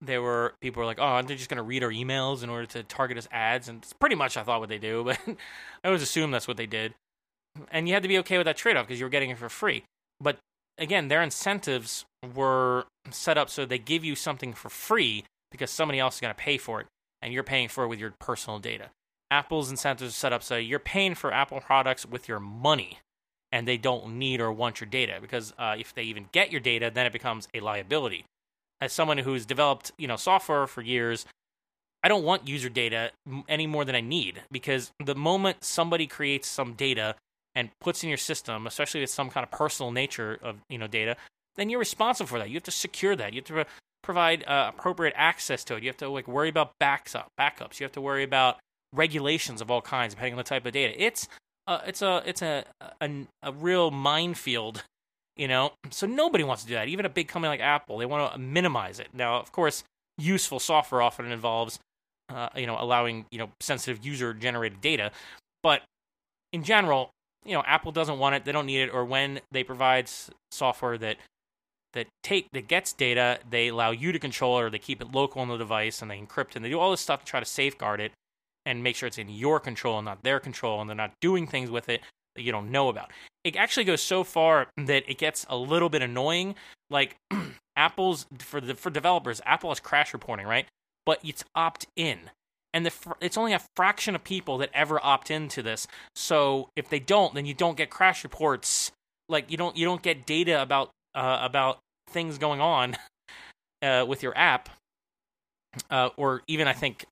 there 0.00 0.22
were 0.22 0.54
people 0.60 0.80
were 0.80 0.86
like, 0.86 0.98
"Oh, 1.00 1.22
they're 1.22 1.36
just 1.36 1.48
going 1.48 1.56
to 1.56 1.62
read 1.62 1.82
our 1.82 1.90
emails 1.90 2.42
in 2.42 2.50
order 2.50 2.66
to 2.66 2.82
target 2.82 3.18
us 3.18 3.28
ads," 3.32 3.68
and 3.68 3.82
it's 3.82 3.92
pretty 3.92 4.16
much 4.16 4.36
I 4.36 4.42
thought 4.42 4.60
what 4.60 4.68
they 4.68 4.78
do, 4.78 5.04
but 5.06 5.18
I 5.26 5.88
always 5.88 6.02
assumed 6.02 6.34
that's 6.34 6.48
what 6.48 6.56
they 6.56 6.66
did. 6.66 6.94
And 7.70 7.88
you 7.88 7.94
had 7.94 8.02
to 8.02 8.08
be 8.08 8.18
okay 8.18 8.38
with 8.38 8.46
that 8.46 8.56
trade 8.56 8.76
off 8.76 8.86
because 8.86 8.98
you 8.98 9.06
were 9.06 9.10
getting 9.10 9.30
it 9.30 9.38
for 9.38 9.48
free. 9.48 9.84
But 10.20 10.38
again, 10.78 11.08
their 11.08 11.22
incentives 11.22 12.04
were 12.34 12.86
set 13.10 13.38
up 13.38 13.50
so 13.50 13.64
they 13.64 13.78
give 13.78 14.04
you 14.04 14.14
something 14.14 14.52
for 14.52 14.68
free 14.68 15.24
because 15.50 15.70
somebody 15.70 15.98
else 15.98 16.16
is 16.16 16.20
going 16.20 16.34
to 16.34 16.40
pay 16.40 16.56
for 16.56 16.80
it, 16.80 16.86
and 17.20 17.32
you're 17.32 17.42
paying 17.42 17.68
for 17.68 17.84
it 17.84 17.88
with 17.88 17.98
your 17.98 18.14
personal 18.18 18.58
data. 18.58 18.90
Apple's 19.30 19.70
incentives 19.70 20.10
are 20.10 20.14
set 20.14 20.32
up 20.32 20.42
so 20.42 20.56
you're 20.56 20.78
paying 20.78 21.14
for 21.14 21.32
Apple 21.32 21.60
products 21.60 22.06
with 22.06 22.28
your 22.28 22.40
money, 22.40 22.98
and 23.50 23.68
they 23.68 23.76
don't 23.76 24.18
need 24.18 24.40
or 24.40 24.52
want 24.52 24.80
your 24.80 24.88
data 24.88 25.18
because 25.20 25.52
uh, 25.58 25.74
if 25.78 25.94
they 25.94 26.02
even 26.02 26.26
get 26.32 26.50
your 26.50 26.60
data, 26.60 26.90
then 26.92 27.06
it 27.06 27.12
becomes 27.12 27.48
a 27.54 27.60
liability. 27.60 28.24
As 28.80 28.92
someone 28.92 29.18
who's 29.18 29.46
developed 29.46 29.92
you 29.98 30.08
know 30.08 30.16
software 30.16 30.66
for 30.66 30.82
years, 30.82 31.26
I 32.02 32.08
don't 32.08 32.24
want 32.24 32.48
user 32.48 32.68
data 32.68 33.12
any 33.48 33.66
more 33.66 33.84
than 33.84 33.94
I 33.94 34.00
need 34.00 34.42
because 34.50 34.90
the 35.04 35.14
moment 35.14 35.64
somebody 35.64 36.06
creates 36.06 36.48
some 36.48 36.74
data 36.74 37.14
and 37.54 37.70
puts 37.80 38.02
in 38.02 38.08
your 38.08 38.18
system, 38.18 38.66
especially 38.66 39.00
with 39.00 39.10
some 39.10 39.30
kind 39.30 39.44
of 39.44 39.50
personal 39.50 39.90
nature 39.90 40.38
of 40.42 40.56
you 40.68 40.78
know 40.78 40.86
data, 40.86 41.16
then 41.56 41.68
you're 41.68 41.78
responsible 41.78 42.28
for 42.28 42.38
that. 42.38 42.48
You 42.48 42.54
have 42.54 42.62
to 42.64 42.70
secure 42.70 43.16
that. 43.16 43.32
You 43.32 43.42
have 43.46 43.66
to 43.66 43.66
provide 44.02 44.44
uh, 44.46 44.70
appropriate 44.74 45.14
access 45.16 45.64
to 45.64 45.76
it. 45.76 45.82
You 45.82 45.88
have 45.88 45.96
to 45.98 46.08
like 46.08 46.26
worry 46.26 46.48
about 46.48 46.72
backs 46.78 47.14
up, 47.14 47.28
backups. 47.38 47.80
You 47.80 47.84
have 47.84 47.92
to 47.92 48.00
worry 48.00 48.24
about 48.24 48.58
regulations 48.92 49.60
of 49.60 49.70
all 49.70 49.80
kinds 49.80 50.14
depending 50.14 50.34
on 50.34 50.38
the 50.38 50.44
type 50.44 50.66
of 50.66 50.72
data. 50.72 50.94
It's 51.02 51.28
uh, 51.66 51.80
it's 51.86 52.02
a 52.02 52.22
it's 52.26 52.42
a, 52.42 52.64
a 53.00 53.10
a 53.42 53.52
real 53.52 53.90
minefield, 53.90 54.82
you 55.36 55.48
know. 55.48 55.72
So 55.90 56.06
nobody 56.06 56.44
wants 56.44 56.62
to 56.62 56.68
do 56.68 56.74
that. 56.74 56.88
Even 56.88 57.06
a 57.06 57.10
big 57.10 57.28
company 57.28 57.48
like 57.48 57.60
Apple, 57.60 57.98
they 57.98 58.06
want 58.06 58.32
to 58.32 58.38
minimize 58.38 58.98
it. 58.98 59.08
Now, 59.12 59.38
of 59.38 59.52
course, 59.52 59.84
useful 60.18 60.58
software 60.58 61.02
often 61.02 61.30
involves, 61.30 61.78
uh, 62.28 62.48
you 62.56 62.66
know, 62.66 62.76
allowing 62.78 63.26
you 63.30 63.38
know 63.38 63.50
sensitive 63.60 64.04
user 64.04 64.34
generated 64.34 64.80
data, 64.80 65.12
but 65.62 65.82
in 66.52 66.64
general, 66.64 67.10
you 67.44 67.52
know, 67.52 67.62
Apple 67.66 67.92
doesn't 67.92 68.18
want 68.18 68.34
it. 68.34 68.44
They 68.44 68.52
don't 68.52 68.66
need 68.66 68.82
it. 68.82 68.90
Or 68.90 69.04
when 69.04 69.40
they 69.50 69.64
provide 69.64 70.10
software 70.50 70.98
that 70.98 71.16
that 71.92 72.06
take 72.22 72.50
that 72.52 72.68
gets 72.68 72.92
data, 72.92 73.38
they 73.48 73.68
allow 73.68 73.90
you 73.90 74.12
to 74.12 74.18
control 74.18 74.58
it, 74.58 74.62
or 74.62 74.70
they 74.70 74.78
keep 74.78 75.00
it 75.00 75.12
local 75.12 75.40
on 75.42 75.48
the 75.48 75.56
device, 75.56 76.00
and 76.00 76.10
they 76.10 76.18
encrypt 76.18 76.56
and 76.56 76.64
they 76.64 76.70
do 76.70 76.78
all 76.78 76.90
this 76.90 77.00
stuff 77.00 77.20
to 77.20 77.26
try 77.26 77.40
to 77.40 77.46
safeguard 77.46 78.00
it 78.00 78.12
and 78.64 78.82
make 78.82 78.96
sure 78.96 79.06
it's 79.06 79.18
in 79.18 79.28
your 79.28 79.58
control 79.60 79.98
and 79.98 80.06
not 80.06 80.22
their 80.22 80.40
control, 80.40 80.80
and 80.80 80.88
they're 80.88 80.96
not 80.96 81.12
doing 81.20 81.46
things 81.46 81.70
with 81.70 81.88
it 81.88 82.00
that 82.34 82.42
you 82.42 82.52
don't 82.52 82.70
know 82.70 82.88
about. 82.88 83.10
It 83.44 83.56
actually 83.56 83.84
goes 83.84 84.02
so 84.02 84.24
far 84.24 84.68
that 84.76 85.04
it 85.08 85.18
gets 85.18 85.44
a 85.48 85.56
little 85.56 85.88
bit 85.88 86.02
annoying. 86.02 86.54
Like 86.90 87.16
Apple's 87.76 88.26
for 88.38 88.60
the 88.60 88.74
for 88.74 88.90
developers, 88.90 89.40
Apple 89.44 89.70
has 89.70 89.80
crash 89.80 90.12
reporting, 90.12 90.46
right? 90.46 90.66
But 91.04 91.18
it's 91.24 91.44
opt 91.54 91.86
in. 91.96 92.30
And 92.74 92.86
the, 92.86 92.92
it's 93.20 93.36
only 93.36 93.52
a 93.52 93.60
fraction 93.76 94.14
of 94.14 94.24
people 94.24 94.58
that 94.58 94.70
ever 94.72 94.98
opt 95.04 95.30
into 95.30 95.62
this. 95.62 95.86
So 96.14 96.70
if 96.74 96.88
they 96.88 96.98
don't, 96.98 97.34
then 97.34 97.44
you 97.44 97.54
don't 97.54 97.76
get 97.76 97.90
crash 97.90 98.24
reports. 98.24 98.90
Like 99.28 99.50
you 99.50 99.56
don't 99.56 99.76
you 99.76 99.84
don't 99.84 100.02
get 100.02 100.26
data 100.26 100.60
about 100.60 100.90
uh, 101.14 101.38
about 101.42 101.78
things 102.08 102.38
going 102.38 102.60
on 102.60 102.96
uh, 103.82 104.04
with 104.08 104.22
your 104.22 104.36
app, 104.36 104.68
uh, 105.90 106.10
or 106.16 106.42
even 106.48 106.66
I 106.66 106.72
think 106.72 107.04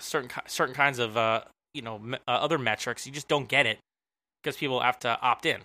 certain 0.00 0.30
certain 0.46 0.74
kinds 0.74 0.98
of 0.98 1.16
uh, 1.16 1.42
you 1.74 1.82
know 1.82 2.00
uh, 2.12 2.30
other 2.30 2.58
metrics. 2.58 3.06
You 3.06 3.12
just 3.12 3.28
don't 3.28 3.48
get 3.48 3.66
it 3.66 3.78
because 4.42 4.56
people 4.56 4.80
have 4.80 4.98
to 5.00 5.18
opt 5.20 5.46
in. 5.46 5.60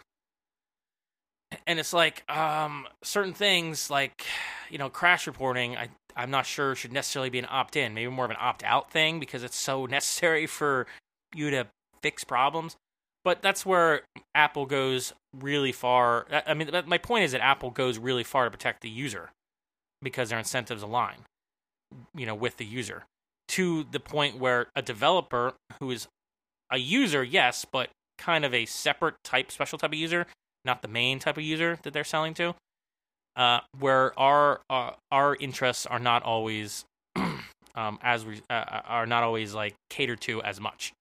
And 1.67 1.79
it's 1.79 1.93
like 1.93 2.29
um, 2.31 2.87
certain 3.03 3.33
things, 3.33 3.89
like 3.89 4.25
you 4.69 4.77
know, 4.77 4.89
crash 4.89 5.27
reporting. 5.27 5.77
I 5.77 5.89
I'm 6.15 6.31
not 6.31 6.45
sure 6.45 6.75
should 6.75 6.93
necessarily 6.93 7.29
be 7.29 7.39
an 7.39 7.47
opt 7.49 7.75
in. 7.75 7.93
Maybe 7.93 8.09
more 8.09 8.25
of 8.25 8.31
an 8.31 8.37
opt 8.39 8.63
out 8.63 8.91
thing 8.91 9.19
because 9.19 9.43
it's 9.43 9.57
so 9.57 9.85
necessary 9.97 10.45
for 10.45 10.87
you 11.33 11.49
to 11.51 11.67
fix 12.01 12.23
problems. 12.23 12.75
but 13.23 13.41
that's 13.41 13.65
where 13.65 14.01
Apple 14.35 14.65
goes 14.65 15.13
really 15.33 15.71
far. 15.71 16.27
I 16.45 16.53
mean, 16.53 16.69
my 16.85 16.97
point 16.97 17.23
is 17.23 17.31
that 17.31 17.41
Apple 17.41 17.71
goes 17.71 17.97
really 17.97 18.23
far 18.23 18.43
to 18.43 18.51
protect 18.51 18.81
the 18.81 18.89
user 18.89 19.31
because 20.01 20.29
their 20.29 20.39
incentives 20.39 20.83
align, 20.83 21.19
you 22.13 22.25
know, 22.25 22.35
with 22.35 22.57
the 22.57 22.65
user 22.65 23.03
to 23.49 23.85
the 23.91 23.99
point 23.99 24.37
where 24.37 24.67
a 24.75 24.81
developer 24.81 25.53
who 25.79 25.91
is 25.91 26.07
a 26.71 26.77
user, 26.77 27.23
yes, 27.23 27.65
but 27.65 27.89
kind 28.17 28.45
of 28.45 28.53
a 28.53 28.65
separate 28.65 29.15
type, 29.23 29.51
special 29.51 29.77
type 29.77 29.91
of 29.91 29.97
user, 29.97 30.27
not 30.65 30.81
the 30.81 30.87
main 30.87 31.19
type 31.19 31.37
of 31.37 31.43
user 31.43 31.77
that 31.83 31.93
they're 31.93 32.03
selling 32.03 32.33
to, 32.33 32.55
uh, 33.35 33.59
where 33.79 34.17
our 34.19 34.61
uh, 34.69 34.91
our 35.11 35.35
interests 35.35 35.85
are 35.85 35.99
not 35.99 36.23
always 36.23 36.85
um, 37.75 37.99
as 38.01 38.25
we 38.25 38.41
uh, 38.49 38.53
uh, 38.53 38.81
are 38.85 39.05
not 39.05 39.23
always 39.23 39.53
like 39.53 39.75
catered 39.89 40.21
to 40.21 40.41
as 40.43 40.59
much. 40.59 40.93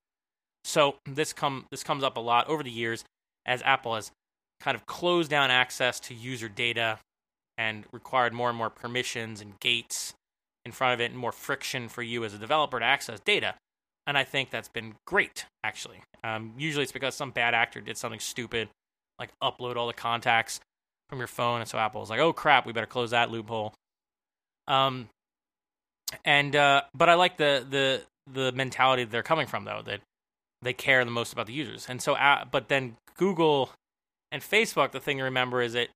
So 0.65 0.97
this 1.07 1.33
come 1.33 1.67
this 1.71 1.83
comes 1.83 2.03
up 2.03 2.17
a 2.17 2.21
lot 2.21 2.49
over 2.49 2.63
the 2.63 2.71
years 2.71 3.05
as 3.45 3.63
Apple 3.63 3.95
has 3.95 4.11
kind 4.61 4.75
of 4.77 4.87
closed 4.87 5.31
down 5.31 5.51
access 5.51 5.99
to 6.01 6.15
user 6.15 6.49
data 6.49 6.99
and 7.59 7.85
required 7.93 8.33
more 8.33 8.49
and 8.49 8.57
more 8.57 8.71
permissions 8.71 9.41
and 9.41 9.59
gates 9.61 10.15
in 10.65 10.73
front 10.73 10.95
of 10.95 11.01
it 11.01 11.11
and 11.11 11.19
more 11.19 11.33
friction 11.33 11.89
for 11.89 12.03
you 12.03 12.25
as 12.25 12.33
a 12.33 12.39
developer 12.39 12.79
to 12.79 12.85
access 12.85 13.19
data. 13.21 13.55
And 14.07 14.17
I 14.17 14.25
think 14.25 14.51
that's 14.51 14.69
been 14.69 14.95
great, 15.07 15.47
actually. 15.65 16.03
Um, 16.25 16.55
usually 16.57 16.85
it's 16.85 16.93
because 16.93 17.15
some 17.15 17.31
bad 17.31 17.55
actor 17.55 17.81
did 17.81 17.97
something 17.97 18.21
stupid, 18.21 18.69
like 19.19 19.31
upload 19.43 19.77
all 19.77 19.87
the 19.87 19.93
contacts 19.93 20.61
from 21.09 21.19
your 21.19 21.29
phone. 21.29 21.61
And 21.61 21.69
so 21.69 21.79
Apple 21.79 22.01
was 22.01 22.11
like, 22.11 22.21
oh 22.21 22.33
crap, 22.33 22.67
we 22.67 22.73
better 22.73 22.87
close 22.87 23.11
that 23.11 23.31
loophole. 23.31 23.75
Um, 24.69 25.09
and, 26.25 26.55
uh, 26.55 26.83
but 26.95 27.09
I 27.09 27.15
like 27.15 27.37
the, 27.37 27.67
the, 27.69 28.03
the 28.33 28.53
mentality 28.53 29.05
that 29.05 29.11
they're 29.11 29.23
coming 29.23 29.47
from, 29.47 29.65
though, 29.65 29.83
that 29.85 30.01
they 30.63 30.73
care 30.73 31.05
the 31.05 31.11
most 31.11 31.33
about 31.33 31.47
the 31.47 31.53
users. 31.53 31.87
And 31.89 32.01
so, 32.01 32.15
uh, 32.15 32.45
but 32.45 32.69
then 32.69 32.97
Google 33.17 33.71
and 34.31 34.43
Facebook, 34.43 34.93
the 34.93 35.01
thing 35.01 35.19
to 35.19 35.25
remember 35.25 35.61
is 35.61 35.73
that 35.73 35.89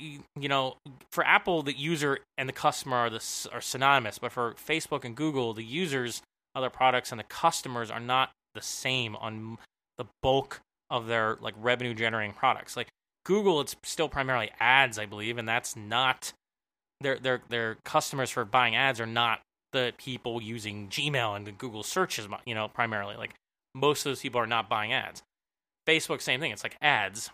you 0.00 0.48
know, 0.48 0.76
for 1.10 1.24
Apple, 1.24 1.62
the 1.62 1.76
user 1.76 2.18
and 2.38 2.48
the 2.48 2.52
customer 2.52 2.96
are 2.96 3.10
the 3.10 3.48
are 3.52 3.60
synonymous, 3.60 4.18
but 4.18 4.32
for 4.32 4.54
Facebook 4.54 5.04
and 5.04 5.14
Google, 5.14 5.52
the 5.52 5.64
users 5.64 6.22
of 6.54 6.62
their 6.62 6.70
products 6.70 7.12
and 7.12 7.18
the 7.18 7.24
customers 7.24 7.90
are 7.90 8.00
not 8.00 8.30
the 8.54 8.62
same 8.62 9.16
on 9.16 9.58
the 9.98 10.06
bulk 10.22 10.60
of 10.90 11.06
their 11.06 11.36
like 11.40 11.54
revenue 11.58 11.94
generating 11.94 12.34
products. 12.34 12.76
Like 12.76 12.88
Google, 13.24 13.60
it's 13.60 13.76
still 13.84 14.08
primarily 14.08 14.50
ads, 14.58 14.98
I 14.98 15.06
believe, 15.06 15.38
and 15.38 15.48
that's 15.48 15.76
not 15.76 16.32
their 17.00 17.18
their 17.18 17.42
their 17.48 17.76
customers 17.84 18.30
for 18.30 18.44
buying 18.44 18.74
ads 18.76 19.00
are 19.00 19.06
not 19.06 19.40
the 19.72 19.92
people 19.96 20.42
using 20.42 20.88
Gmail 20.88 21.36
and 21.36 21.46
the 21.46 21.52
Google 21.52 21.82
searches, 21.82 22.28
you 22.44 22.54
know, 22.54 22.68
primarily. 22.68 23.16
Like 23.16 23.34
most 23.74 24.00
of 24.00 24.10
those 24.10 24.20
people 24.20 24.40
are 24.40 24.46
not 24.46 24.68
buying 24.68 24.92
ads. 24.92 25.22
Facebook, 25.86 26.20
same 26.20 26.40
thing. 26.40 26.52
It's 26.52 26.62
like 26.62 26.76
ads, 26.80 27.30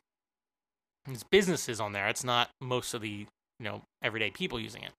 it's 1.07 1.25
businesses 1.25 1.80
on 1.80 1.92
there. 1.92 2.09
It's 2.09 2.25
not 2.25 2.50
most 2.61 2.95
of 2.95 3.00
the 3.00 3.26
you 3.59 3.64
know 3.64 3.83
everyday 4.02 4.30
people 4.30 4.61
using 4.61 4.83
it. 4.83 4.92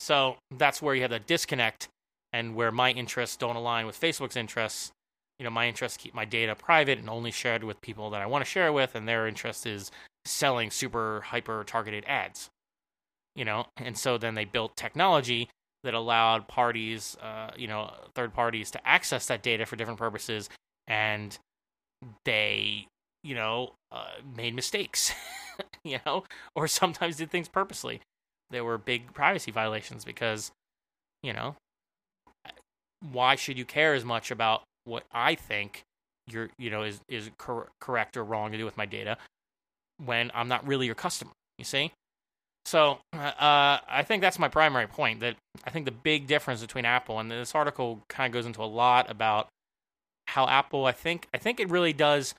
So 0.00 0.36
that's 0.50 0.82
where 0.82 0.94
you 0.94 1.02
have 1.02 1.10
that 1.10 1.26
disconnect, 1.26 1.88
and 2.32 2.54
where 2.54 2.72
my 2.72 2.90
interests 2.90 3.36
don't 3.36 3.56
align 3.56 3.86
with 3.86 4.00
Facebook's 4.00 4.36
interests. 4.36 4.92
You 5.42 5.44
know, 5.44 5.50
my 5.50 5.66
interests 5.66 5.98
keep 5.98 6.14
my 6.14 6.24
data 6.24 6.54
private 6.54 7.00
and 7.00 7.10
only 7.10 7.32
shared 7.32 7.64
with 7.64 7.80
people 7.80 8.10
that 8.10 8.22
I 8.22 8.26
want 8.26 8.44
to 8.44 8.48
share 8.48 8.72
with, 8.72 8.94
and 8.94 9.08
their 9.08 9.26
interest 9.26 9.66
is 9.66 9.90
selling 10.24 10.70
super 10.70 11.22
hyper 11.26 11.64
targeted 11.64 12.04
ads. 12.06 12.48
You 13.34 13.44
know, 13.44 13.66
and 13.76 13.98
so 13.98 14.18
then 14.18 14.36
they 14.36 14.44
built 14.44 14.76
technology 14.76 15.48
that 15.82 15.94
allowed 15.94 16.46
parties, 16.46 17.16
uh, 17.20 17.50
you 17.56 17.66
know, 17.66 17.92
third 18.14 18.32
parties 18.32 18.70
to 18.70 18.86
access 18.86 19.26
that 19.26 19.42
data 19.42 19.66
for 19.66 19.74
different 19.74 19.98
purposes, 19.98 20.48
and 20.86 21.36
they 22.24 22.86
you 23.22 23.34
know, 23.34 23.74
uh, 23.90 24.06
made 24.36 24.54
mistakes, 24.54 25.12
you 25.84 25.98
know, 26.04 26.24
or 26.54 26.66
sometimes 26.68 27.16
did 27.16 27.30
things 27.30 27.48
purposely. 27.48 28.00
There 28.50 28.64
were 28.64 28.78
big 28.78 29.14
privacy 29.14 29.50
violations 29.50 30.04
because, 30.04 30.50
you 31.22 31.32
know, 31.32 31.56
why 33.00 33.36
should 33.36 33.58
you 33.58 33.64
care 33.64 33.94
as 33.94 34.04
much 34.04 34.30
about 34.30 34.62
what 34.84 35.04
I 35.12 35.34
think 35.34 35.82
you're, 36.26 36.50
you 36.58 36.70
know, 36.70 36.82
is 36.82 37.00
is 37.08 37.30
cor- 37.38 37.70
correct 37.80 38.16
or 38.16 38.24
wrong 38.24 38.52
to 38.52 38.58
do 38.58 38.64
with 38.64 38.76
my 38.76 38.86
data 38.86 39.16
when 40.04 40.30
I'm 40.34 40.48
not 40.48 40.66
really 40.66 40.86
your 40.86 40.94
customer? 40.94 41.32
You 41.58 41.64
see. 41.64 41.92
So 42.64 42.98
uh, 43.12 43.78
I 43.88 44.04
think 44.06 44.20
that's 44.22 44.38
my 44.38 44.48
primary 44.48 44.86
point. 44.86 45.20
That 45.20 45.36
I 45.64 45.70
think 45.70 45.84
the 45.84 45.92
big 45.92 46.26
difference 46.26 46.60
between 46.60 46.84
Apple 46.84 47.18
and 47.18 47.30
this 47.30 47.54
article 47.54 48.02
kind 48.08 48.30
of 48.30 48.32
goes 48.32 48.46
into 48.46 48.62
a 48.62 48.66
lot 48.66 49.10
about 49.10 49.48
how 50.28 50.46
Apple. 50.46 50.86
I 50.86 50.92
think 50.92 51.28
I 51.34 51.38
think 51.38 51.60
it 51.60 51.68
really 51.70 51.92
does 51.92 52.34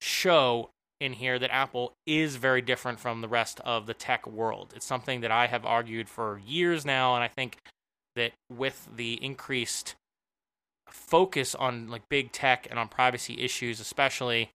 show 0.00 0.70
in 1.00 1.14
here 1.14 1.38
that 1.38 1.52
Apple 1.52 1.92
is 2.06 2.36
very 2.36 2.62
different 2.62 3.00
from 3.00 3.20
the 3.20 3.28
rest 3.28 3.60
of 3.64 3.86
the 3.86 3.94
tech 3.94 4.26
world. 4.26 4.72
It's 4.76 4.86
something 4.86 5.20
that 5.22 5.32
I 5.32 5.48
have 5.48 5.66
argued 5.66 6.08
for 6.08 6.40
years 6.46 6.84
now, 6.84 7.16
and 7.16 7.24
I 7.24 7.28
think 7.28 7.58
that 8.14 8.32
with 8.50 8.88
the 8.94 9.14
increased 9.24 9.96
focus 10.92 11.54
on 11.54 11.88
like 11.88 12.08
big 12.08 12.32
tech 12.32 12.66
and 12.70 12.78
on 12.78 12.88
privacy 12.88 13.40
issues, 13.40 13.80
especially, 13.80 14.50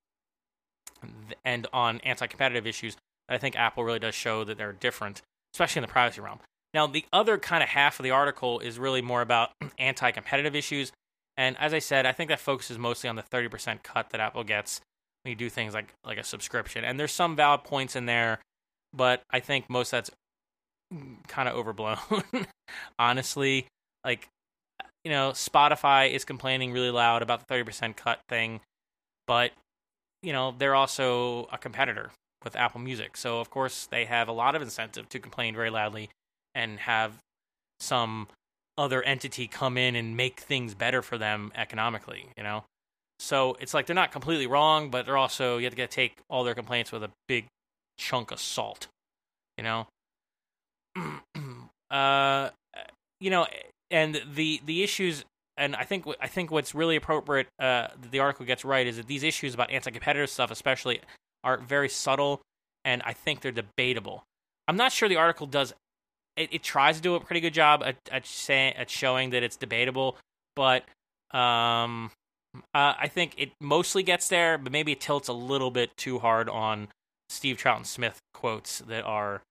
and 1.44 1.68
on 1.74 2.00
anti-competitive 2.04 2.66
issues, 2.66 2.98
I 3.30 3.38
think 3.38 3.56
Apple 3.56 3.84
really 3.84 4.00
does 4.00 4.16
show 4.16 4.44
that 4.44 4.58
they're 4.58 4.74
different, 4.74 5.22
especially 5.54 5.80
in 5.80 5.88
the 5.88 5.92
privacy 5.92 6.22
realm. 6.22 6.40
Now, 6.74 6.88
the 6.88 7.06
other 7.12 7.38
kind 7.38 7.64
of 7.64 7.70
half 7.70 8.00
of 8.00 8.04
the 8.04 8.12
article 8.12 8.60
is 8.60 8.80
really 8.80 9.02
more 9.02 9.22
about 9.22 9.52
anti-competitive 9.80 10.56
issues, 10.56 10.92
and 11.38 11.58
as 11.60 11.74
I 11.74 11.80
said, 11.80 12.06
I 12.06 12.12
think 12.12 12.30
that 12.30 12.40
focuses 12.40 12.78
mostly 12.78 13.10
on 13.10 13.16
the 13.16 13.24
30% 13.24 13.84
cut 13.84 14.10
that 14.10 14.20
Apple 14.20 14.44
gets 14.44 14.82
when 15.24 15.32
you 15.32 15.36
do 15.36 15.50
things 15.50 15.74
like 15.74 15.94
like 16.04 16.18
a 16.18 16.24
subscription. 16.24 16.84
And 16.84 17.00
there's 17.00 17.12
some 17.12 17.36
valid 17.36 17.64
points 17.64 17.96
in 17.96 18.08
there, 18.08 18.40
but 18.94 19.22
I 19.30 19.40
think 19.40 19.70
most 19.70 19.92
that's 19.92 20.10
mm, 20.94 21.16
kind 21.28 21.48
of 21.48 21.56
overblown. 21.56 21.98
Honestly, 23.00 23.68
like 24.04 24.30
you 25.04 25.12
know, 25.12 25.32
Spotify 25.32 26.12
is 26.12 26.26
complaining 26.26 26.72
really 26.72 26.92
loud 26.92 27.22
about 27.22 27.48
the 27.48 27.54
30% 27.54 27.96
cut 27.96 28.20
thing, 28.28 28.62
but 29.26 29.52
you 30.24 30.34
know, 30.34 30.54
they're 30.58 30.76
also 30.76 31.48
a 31.52 31.58
competitor 31.58 32.12
with 32.44 32.56
Apple 32.56 32.82
Music. 32.82 33.18
So 33.18 33.40
of 33.40 33.50
course, 33.50 33.88
they 33.90 34.06
have 34.06 34.28
a 34.28 34.32
lot 34.32 34.56
of 34.56 34.62
incentive 34.62 35.10
to 35.10 35.20
complain 35.20 35.56
very 35.56 35.70
loudly 35.70 36.10
and 36.56 36.80
have 36.80 37.14
some 37.80 38.28
other 38.78 39.02
entity 39.04 39.48
come 39.48 39.78
in 39.78 39.96
and 39.96 40.16
make 40.18 40.40
things 40.40 40.74
better 40.74 41.02
for 41.02 41.18
them 41.18 41.52
economically, 41.56 42.28
you 42.38 42.44
know? 42.44 42.64
So 43.20 43.58
it's 43.60 43.74
like 43.74 43.88
they're 43.88 43.96
not 43.96 44.12
completely 44.12 44.48
wrong, 44.48 44.90
but 44.90 45.06
they're 45.06 45.18
also 45.18 45.58
you 45.58 45.66
have 45.66 45.76
to 45.76 45.88
take 45.88 46.18
all 46.30 46.44
their 46.44 46.54
complaints 46.54 46.92
with 46.92 47.04
a 47.04 47.10
big 47.28 47.48
chunk 47.98 48.32
of 48.32 48.40
salt, 48.40 48.88
you 49.58 49.64
know. 49.64 49.88
uh, 51.92 52.50
you 53.20 53.32
know, 53.32 53.48
and 53.92 54.22
the 54.34 54.62
the 54.66 54.84
issues, 54.84 55.26
and 55.56 55.76
I 55.76 55.84
think 55.84 56.06
I 56.20 56.28
think 56.28 56.52
what's 56.52 56.76
really 56.76 56.96
appropriate 56.96 57.48
uh, 57.60 57.88
the 58.12 58.20
article 58.20 58.46
gets 58.46 58.66
right 58.66 58.86
is 58.86 58.98
that 58.98 59.08
these 59.08 59.24
issues 59.24 59.54
about 59.54 59.72
anti-competitive 59.72 60.30
stuff, 60.30 60.52
especially, 60.52 61.02
are 61.44 61.58
very 61.58 61.90
subtle, 61.90 62.42
and 62.86 63.02
I 63.06 63.14
think 63.14 63.42
they're 63.42 63.52
debatable. 63.52 64.24
I'm 64.68 64.78
not 64.78 64.92
sure 64.92 65.08
the 65.08 65.16
article 65.18 65.48
does. 65.48 65.74
It, 66.36 66.50
it 66.52 66.64
tries 66.64 66.98
to 66.98 67.02
do 67.02 67.16
a 67.16 67.20
pretty 67.20 67.40
good 67.40 67.54
job 67.54 67.82
at 67.84 67.96
at, 68.12 68.26
saying, 68.26 68.76
at 68.76 68.90
showing 68.90 69.32
that 69.32 69.44
it's 69.44 69.56
debatable, 69.56 70.18
but 70.56 70.84
um, 71.32 72.12
uh, 72.74 72.94
I 73.00 73.08
think 73.08 73.34
it 73.38 73.52
mostly 73.62 74.04
gets 74.04 74.28
there, 74.30 74.58
but 74.58 74.72
maybe 74.72 74.92
it 74.92 75.00
tilts 75.00 75.28
a 75.28 75.34
little 75.34 75.72
bit 75.72 75.96
too 75.98 76.20
hard 76.20 76.50
on 76.50 76.90
Steve 77.30 77.58
Troughton 77.58 77.86
Smith 77.86 78.20
quotes 78.34 78.80
that 78.80 79.04
are 79.04 79.42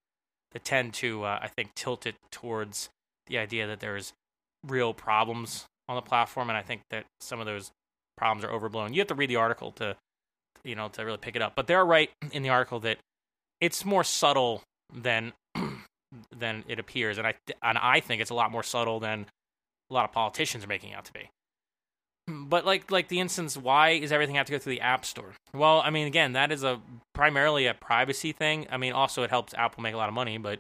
that 0.53 0.65
tend 0.65 0.95
to, 0.95 1.25
uh, 1.25 1.39
I 1.43 1.49
think, 1.49 1.75
tilt 1.75 2.07
it 2.07 2.15
towards 2.31 2.89
the 3.27 3.39
idea 3.39 3.67
that 3.67 3.81
there's 3.81 4.13
real 4.67 4.95
problems 4.95 5.67
on 5.89 5.97
the 5.97 6.03
platform, 6.03 6.51
and 6.51 6.57
I 6.57 6.63
think 6.63 6.83
that 6.91 7.05
some 7.21 7.41
of 7.41 7.47
those 7.47 7.71
problems 8.17 8.45
are 8.45 8.51
overblown. 8.51 8.93
You 8.93 9.01
have 9.01 9.09
to 9.09 9.15
read 9.15 9.31
the 9.31 9.37
article 9.37 9.73
to, 9.73 9.97
you 10.65 10.75
know, 10.75 10.89
to 10.89 11.05
really 11.05 11.19
pick 11.19 11.37
it 11.37 11.43
up. 11.43 11.55
But 11.55 11.67
they're 11.67 11.85
right 11.85 12.11
in 12.33 12.43
the 12.43 12.49
article 12.49 12.81
that 12.81 12.99
it's 13.61 13.85
more 13.85 14.05
subtle 14.05 14.63
than 14.93 15.33
than 16.37 16.65
it 16.69 16.79
appears, 16.79 17.19
and 17.19 17.27
I 17.27 17.35
and 17.63 17.79
I 17.79 18.01
think 18.01 18.21
it's 18.21 18.31
a 18.31 18.35
lot 18.35 18.51
more 18.51 18.63
subtle 18.63 19.01
than 19.01 19.27
a 19.91 19.95
lot 19.95 20.05
of 20.05 20.13
politicians 20.13 20.65
are 20.65 20.69
making 20.69 20.93
out 20.93 21.05
to 21.07 21.13
be. 21.13 21.31
But 22.29 22.67
like 22.67 22.91
like 22.91 23.09
the 23.09 23.21
instance, 23.21 23.57
why 23.57 23.91
is 23.91 24.11
everything 24.11 24.35
have 24.35 24.47
to 24.47 24.53
go 24.53 24.59
through 24.59 24.75
the 24.75 24.81
App 24.81 25.05
Store? 25.05 25.35
Well, 25.55 25.81
I 25.85 25.91
mean, 25.91 26.07
again, 26.07 26.33
that 26.33 26.51
is 26.51 26.65
a 26.65 26.81
primarily 27.15 27.67
a 27.67 27.75
privacy 27.75 28.33
thing. 28.33 28.67
I 28.71 28.77
mean, 28.79 28.93
also 28.93 29.23
it 29.23 29.31
helps 29.31 29.55
Apple 29.55 29.83
make 29.83 29.95
a 29.95 29.97
lot 29.97 30.09
of 30.09 30.15
money, 30.15 30.39
but 30.39 30.59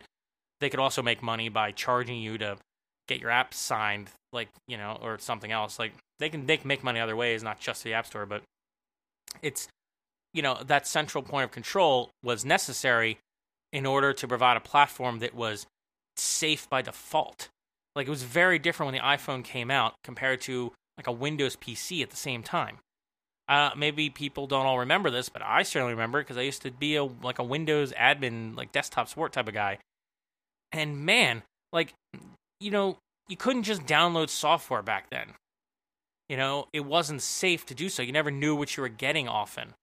they 0.60 0.70
could 0.70 0.80
also 0.80 1.02
make 1.02 1.22
money 1.22 1.48
by 1.48 1.72
charging 1.72 2.20
you 2.20 2.38
to 2.38 2.56
get 3.06 3.20
your 3.20 3.30
app 3.30 3.54
signed, 3.54 4.10
like 4.32 4.48
you 4.66 4.76
know, 4.76 4.98
or 5.02 5.18
something 5.18 5.52
else. 5.52 5.78
Like 5.78 5.92
they 6.18 6.28
can 6.28 6.46
they 6.46 6.56
can 6.56 6.68
make 6.68 6.84
money 6.84 7.00
other 7.00 7.16
ways, 7.16 7.42
not 7.42 7.60
just 7.60 7.84
the 7.84 7.94
App 7.94 8.06
Store. 8.06 8.26
But 8.26 8.42
it's 9.42 9.68
you 10.32 10.42
know 10.42 10.62
that 10.66 10.86
central 10.86 11.22
point 11.22 11.44
of 11.44 11.50
control 11.50 12.10
was 12.22 12.44
necessary 12.44 13.18
in 13.72 13.86
order 13.86 14.12
to 14.12 14.28
provide 14.28 14.56
a 14.56 14.60
platform 14.60 15.18
that 15.18 15.34
was 15.34 15.66
safe 16.16 16.68
by 16.68 16.82
default. 16.82 17.48
Like 17.94 18.06
it 18.06 18.10
was 18.10 18.22
very 18.22 18.58
different 18.58 18.92
when 18.92 19.00
the 19.00 19.06
iPhone 19.06 19.42
came 19.42 19.70
out 19.70 19.94
compared 20.04 20.40
to 20.42 20.72
like 20.96 21.06
a 21.06 21.12
Windows 21.12 21.56
PC 21.56 22.02
at 22.02 22.10
the 22.10 22.16
same 22.16 22.42
time. 22.42 22.78
Uh, 23.48 23.70
maybe 23.76 24.10
people 24.10 24.46
don't 24.46 24.66
all 24.66 24.80
remember 24.80 25.08
this, 25.08 25.28
but 25.28 25.40
I 25.40 25.62
certainly 25.62 25.94
remember 25.94 26.20
because 26.20 26.36
I 26.36 26.42
used 26.42 26.62
to 26.62 26.70
be 26.70 26.96
a 26.96 27.04
like 27.04 27.38
a 27.38 27.44
Windows 27.44 27.92
admin, 27.92 28.56
like 28.56 28.72
desktop 28.72 29.08
support 29.08 29.32
type 29.32 29.48
of 29.48 29.54
guy. 29.54 29.78
And 30.72 31.04
man, 31.04 31.42
like 31.72 31.94
you 32.60 32.70
know, 32.70 32.98
you 33.28 33.36
couldn't 33.36 33.64
just 33.64 33.86
download 33.86 34.30
software 34.30 34.82
back 34.82 35.10
then. 35.10 35.34
You 36.28 36.36
know, 36.36 36.68
it 36.72 36.84
wasn't 36.84 37.22
safe 37.22 37.66
to 37.66 37.74
do 37.74 37.88
so. 37.88 38.02
You 38.02 38.12
never 38.12 38.30
knew 38.30 38.56
what 38.56 38.76
you 38.76 38.82
were 38.82 38.88
getting 38.88 39.28
often. 39.28 39.74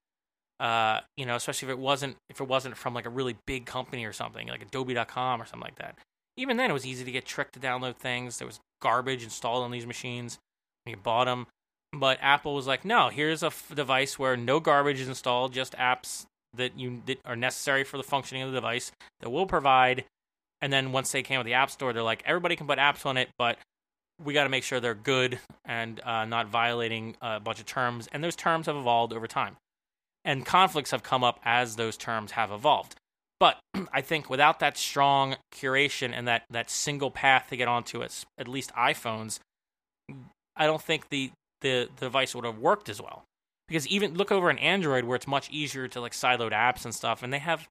Uh, 0.59 0.99
you 1.17 1.25
know, 1.25 1.35
especially 1.35 1.67
if 1.67 1.71
it 1.71 1.79
wasn't 1.79 2.15
if 2.29 2.39
it 2.39 2.47
wasn't 2.47 2.77
from 2.77 2.93
like 2.93 3.05
a 3.05 3.09
really 3.09 3.37
big 3.45 3.65
company 3.65 4.05
or 4.05 4.13
something, 4.13 4.47
like 4.47 4.61
Adobe.com 4.61 5.41
or 5.41 5.45
something 5.45 5.65
like 5.65 5.77
that. 5.77 5.95
Even 6.37 6.57
then, 6.57 6.69
it 6.69 6.73
was 6.73 6.85
easy 6.85 7.05
to 7.05 7.11
get 7.11 7.25
tricked 7.25 7.53
to 7.53 7.59
download 7.59 7.95
things. 7.95 8.37
There 8.37 8.47
was 8.47 8.59
garbage 8.81 9.23
installed 9.23 9.63
on 9.63 9.71
these 9.71 9.85
machines 9.85 10.39
when 10.83 10.95
you 10.95 11.01
bought 11.01 11.25
them. 11.25 11.47
But 11.93 12.17
Apple 12.21 12.55
was 12.55 12.65
like, 12.65 12.83
no, 12.83 13.09
here's 13.09 13.43
a 13.43 13.47
f- 13.47 13.71
device 13.73 14.17
where 14.17 14.35
no 14.35 14.59
garbage 14.59 14.99
is 14.99 15.07
installed, 15.07 15.53
just 15.53 15.73
apps 15.73 16.25
that 16.55 16.77
you 16.77 17.01
that 17.05 17.19
are 17.25 17.35
necessary 17.35 17.83
for 17.83 17.97
the 17.97 18.03
functioning 18.03 18.43
of 18.43 18.51
the 18.51 18.57
device 18.57 18.91
that 19.21 19.29
will 19.29 19.45
provide. 19.45 20.05
And 20.63 20.71
then 20.71 20.93
once 20.93 21.11
they 21.11 21.23
came 21.23 21.39
with 21.39 21.45
the 21.45 21.55
App 21.55 21.69
Store, 21.69 21.91
they're 21.91 22.01
like, 22.01 22.23
everybody 22.25 22.55
can 22.55 22.67
put 22.67 22.79
apps 22.79 23.05
on 23.05 23.17
it, 23.17 23.27
but 23.37 23.57
we 24.23 24.33
got 24.33 24.45
to 24.45 24.49
make 24.49 24.63
sure 24.63 24.79
they're 24.79 24.95
good 24.95 25.39
and 25.65 25.99
uh, 26.05 26.23
not 26.23 26.47
violating 26.47 27.17
a 27.21 27.41
bunch 27.41 27.59
of 27.59 27.65
terms. 27.65 28.07
And 28.13 28.23
those 28.23 28.37
terms 28.37 28.67
have 28.67 28.77
evolved 28.77 29.11
over 29.11 29.27
time. 29.27 29.57
And 30.23 30.45
conflicts 30.45 30.91
have 30.91 31.03
come 31.03 31.21
up 31.21 31.41
as 31.43 31.75
those 31.75 31.97
terms 31.97 32.31
have 32.31 32.49
evolved. 32.49 32.95
But 33.41 33.59
I 33.91 33.99
think 33.99 34.29
without 34.29 34.61
that 34.61 34.77
strong 34.77 35.35
curation 35.53 36.13
and 36.13 36.29
that, 36.29 36.43
that 36.49 36.69
single 36.69 37.11
path 37.11 37.47
to 37.49 37.57
get 37.57 37.67
onto 37.67 38.01
it, 38.01 38.23
at 38.37 38.47
least 38.47 38.71
iPhones, 38.73 39.39
I 40.55 40.65
don't 40.65 40.81
think 40.81 41.09
the, 41.09 41.31
the, 41.59 41.89
the 41.97 42.05
device 42.05 42.33
would 42.33 42.45
have 42.45 42.59
worked 42.59 42.87
as 42.87 43.01
well. 43.01 43.25
Because 43.67 43.85
even 43.89 44.13
look 44.13 44.31
over 44.31 44.49
an 44.49 44.59
Android 44.59 45.03
where 45.03 45.17
it's 45.17 45.27
much 45.27 45.49
easier 45.49 45.89
to 45.89 45.99
like 45.99 46.13
sideload 46.13 46.53
apps 46.53 46.85
and 46.85 46.95
stuff, 46.95 47.21
and 47.21 47.33
they 47.33 47.39
have 47.39 47.67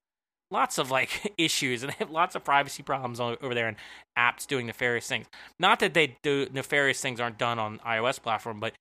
lots 0.53 0.77
of 0.77 0.91
like 0.91 1.33
issues 1.37 1.83
and 1.83 1.91
they 1.91 1.95
have 1.99 2.11
lots 2.11 2.35
of 2.35 2.43
privacy 2.43 2.83
problems 2.83 3.19
over 3.19 3.53
there 3.53 3.67
and 3.67 3.77
apps 4.17 4.47
doing 4.47 4.67
nefarious 4.67 5.07
things. 5.07 5.25
Not 5.59 5.79
that 5.79 5.93
they 5.93 6.15
do 6.23 6.47
nefarious 6.53 7.01
things 7.01 7.19
aren't 7.19 7.37
done 7.37 7.59
on 7.59 7.79
iOS 7.79 8.21
platform, 8.21 8.59
but 8.59 8.73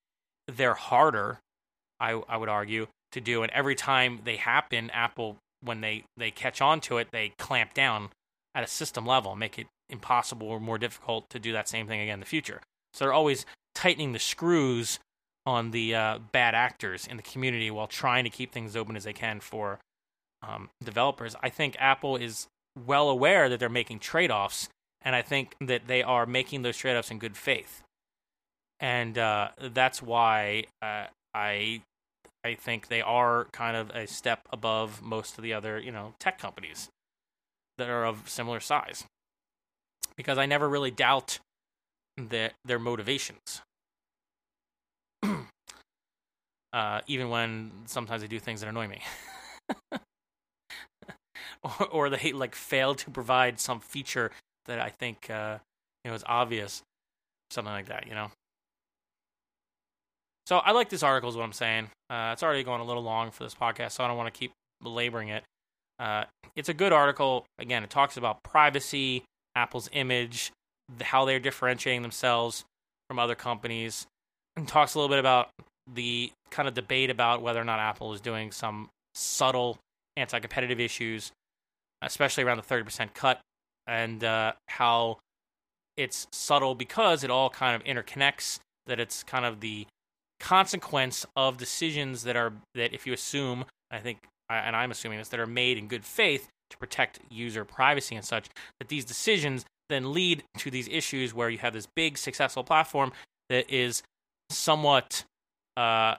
they're 0.47 0.75
harder, 0.75 1.39
I 1.99 2.13
I 2.29 2.37
would 2.37 2.49
argue, 2.49 2.87
to 3.13 3.21
do. 3.21 3.43
And 3.43 3.51
every 3.53 3.75
time 3.75 4.21
they 4.25 4.37
happen, 4.37 4.91
Apple 4.91 5.39
when 5.63 5.81
they 5.81 6.05
they 6.17 6.31
catch 6.31 6.61
on 6.61 6.81
to 6.83 6.99
it, 6.99 7.09
they 7.13 7.33
clamp 7.39 7.75
down 7.75 8.11
at 8.55 8.63
a 8.63 8.69
system 8.69 9.07
level, 9.07 9.35
make 9.35 9.59
it 9.59 9.67
impossible 9.89 10.49
or 10.49 10.61
more 10.61 10.79
difficult 10.79 11.29
to 11.31 11.39
do 11.39 11.53
that 11.53 11.69
same 11.69 11.87
thing 11.87 12.01
again 12.01 12.15
in 12.15 12.21
the 12.21 12.27
future. 12.27 12.61
So 12.95 13.05
they're 13.05 13.13
always 13.13 13.47
tightening 13.75 14.13
the 14.13 14.19
screws 14.19 14.99
on 15.47 15.71
the 15.71 15.95
uh, 15.95 16.19
bad 16.31 16.55
actors 16.55 17.07
in 17.07 17.17
the 17.17 17.23
community 17.23 17.71
while 17.71 17.87
trying 17.87 18.25
to 18.25 18.31
keep 18.31 18.53
things 18.53 18.77
open 18.77 18.97
as 18.97 19.05
they 19.05 19.13
can 19.13 19.41
for 19.41 19.79
um, 20.43 20.69
developers. 20.83 21.35
I 21.43 21.49
think 21.49 21.77
Apple 21.79 22.17
is 22.17 22.47
well 22.87 23.09
aware 23.09 23.49
that 23.49 23.61
they're 23.61 23.69
making 23.69 24.01
trade 24.01 24.31
offs, 24.31 24.69
and 25.03 25.15
I 25.15 25.23
think 25.23 25.55
that 25.61 25.87
they 25.87 26.03
are 26.03 26.27
making 26.27 26.63
those 26.63 26.77
trade 26.77 26.97
offs 26.97 27.11
in 27.11 27.19
good 27.19 27.37
faith. 27.37 27.83
And 28.81 29.17
uh, 29.17 29.51
that's 29.61 30.03
why 30.03 30.65
uh, 30.83 31.07
I 31.35 31.83
I 32.45 32.55
think 32.55 32.89
they 32.89 33.01
are 33.01 33.47
kind 33.53 33.77
of 33.77 33.91
a 33.91 34.07
step 34.07 34.49
above 34.53 35.01
most 35.01 35.39
of 35.39 35.45
the 35.45 35.53
other, 35.53 35.79
you 35.79 35.93
know, 35.93 36.15
tech 36.19 36.39
companies 36.39 36.89
that 37.79 37.89
are 37.89 38.05
of 38.05 38.29
similar 38.29 38.59
size. 38.59 39.05
Because 40.17 40.39
I 40.39 40.47
never 40.47 40.69
really 40.69 40.91
doubt 40.91 41.39
that 42.17 42.55
their 42.65 42.81
motivations. 42.81 43.63
uh, 46.73 47.01
even 47.07 47.29
when 47.29 47.71
sometimes 47.87 48.23
they 48.23 48.29
do 48.29 48.41
things 48.41 48.61
that 48.61 48.69
annoy 48.69 48.89
me. 48.89 49.03
or, 51.91 52.11
they 52.11 52.33
like 52.33 52.55
fail 52.55 52.95
to 52.95 53.11
provide 53.11 53.61
some 53.61 53.81
feature 53.81 54.31
that 54.67 54.81
I 54.81 54.89
think 54.89 55.31
uh, 55.31 55.59
you 56.05 56.11
know 56.11 56.15
is 56.15 56.25
obvious, 56.27 56.83
something 57.51 57.73
like 57.73 57.87
that, 57.87 58.07
you 58.07 58.15
know. 58.15 58.31
So 60.47 60.59
I 60.59 60.73
like 60.73 60.89
this 60.89 61.03
article, 61.03 61.31
is 61.31 61.37
what 61.37 61.45
I'm 61.45 61.53
saying. 61.53 61.91
Uh, 62.11 62.31
it's 62.33 62.43
already 62.43 62.65
going 62.65 62.81
a 62.81 62.85
little 62.85 63.03
long 63.03 63.31
for 63.31 63.45
this 63.45 63.55
podcast, 63.55 63.93
so 63.93 64.05
I 64.05 64.09
don't 64.09 64.17
want 64.17 64.33
to 64.33 64.39
keep 64.39 64.53
belaboring 64.83 65.29
it. 65.29 65.45
Uh, 65.99 66.25
it's 66.57 66.69
a 66.69 66.75
good 66.75 66.93
article. 66.93 67.47
Again, 67.59 67.85
it 67.85 67.91
talks 67.91 68.17
about 68.17 68.43
privacy, 68.43 69.23
Apple's 69.55 69.89
image, 69.93 70.51
how 71.01 71.25
they're 71.25 71.39
differentiating 71.39 72.03
themselves 72.03 72.65
from 73.09 73.19
other 73.19 73.37
companies, 73.37 74.07
and 74.57 74.67
talks 74.67 74.95
a 74.95 74.99
little 74.99 75.09
bit 75.09 75.21
about 75.21 75.51
the 75.93 76.33
kind 76.51 76.69
of 76.69 76.75
debate 76.75 77.11
about 77.11 77.41
whether 77.41 77.61
or 77.61 77.65
not 77.65 77.79
Apple 77.79 78.13
is 78.13 78.21
doing 78.21 78.51
some 78.51 78.89
subtle 79.15 79.79
anti-competitive 80.17 80.81
issues, 80.81 81.33
especially 82.03 82.45
around 82.45 82.59
the 82.59 82.63
30% 82.63 83.15
cut, 83.15 83.41
and 83.87 84.23
uh, 84.23 84.53
how 84.69 85.19
it's 85.97 86.27
subtle 86.33 86.75
because 86.75 87.25
it 87.25 87.31
all 87.31 87.51
kind 87.51 87.77
of 87.77 87.85
interconnects. 87.85 88.59
That 88.87 88.99
it's 88.99 89.23
kind 89.23 89.45
of 89.45 89.61
the 89.61 89.87
consequence 90.41 91.25
of 91.37 91.57
decisions 91.57 92.25
that 92.25 92.35
are 92.37 92.53
that 92.75 92.93
if 92.93 93.07
you 93.07 93.13
assume, 93.13 93.65
I 93.93 93.99
think, 93.99 94.19
and 94.51 94.75
I'm 94.75 94.91
assuming 94.91 95.19
this, 95.19 95.29
that 95.29 95.39
are 95.39 95.47
made 95.47 95.79
in 95.79 95.87
good 95.87 96.05
faith 96.05 96.49
to 96.71 96.79
protect 96.79 97.21
user 97.31 97.65
privacy 97.65 98.17
and 98.17 98.25
such, 98.25 98.49
that 98.81 98.89
these 98.89 99.05
decisions 99.05 99.65
then 99.89 100.13
lead 100.13 100.43
to 100.59 100.71
these 100.71 100.89
issues 100.89 101.33
where 101.33 101.49
you 101.49 101.59
have 101.59 101.73
this 101.73 101.87
big 101.95 102.19
successful 102.19 102.65
platform 102.65 103.13
that 103.51 103.71
is 103.71 104.03
somewhat 104.51 105.25
uh, 105.77 106.17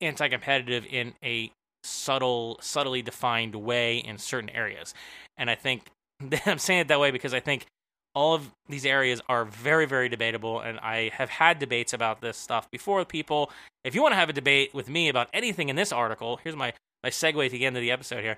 anti-competitive 0.00 0.84
in 0.90 1.14
a 1.24 1.50
subtle, 1.88 2.58
subtly 2.60 3.02
defined 3.02 3.54
way 3.54 3.98
in 3.98 4.18
certain 4.18 4.50
areas. 4.50 4.94
And 5.36 5.50
I 5.50 5.54
think 5.54 5.90
I'm 6.46 6.58
saying 6.58 6.80
it 6.80 6.88
that 6.88 7.00
way 7.00 7.10
because 7.10 7.34
I 7.34 7.40
think 7.40 7.66
all 8.14 8.34
of 8.34 8.50
these 8.68 8.84
areas 8.84 9.20
are 9.28 9.44
very, 9.44 9.86
very 9.86 10.08
debatable, 10.08 10.60
and 10.60 10.78
I 10.80 11.10
have 11.14 11.30
had 11.30 11.58
debates 11.58 11.92
about 11.92 12.20
this 12.20 12.36
stuff 12.36 12.70
before 12.70 12.98
with 12.98 13.08
people. 13.08 13.50
If 13.84 13.94
you 13.94 14.02
want 14.02 14.12
to 14.12 14.16
have 14.16 14.28
a 14.28 14.32
debate 14.32 14.74
with 14.74 14.88
me 14.88 15.08
about 15.08 15.28
anything 15.32 15.68
in 15.68 15.76
this 15.76 15.92
article, 15.92 16.40
here's 16.42 16.56
my, 16.56 16.72
my 17.04 17.10
segue 17.10 17.44
to 17.44 17.52
the 17.52 17.64
end 17.64 17.76
of 17.76 17.82
the 17.82 17.92
episode 17.92 18.22
here. 18.22 18.36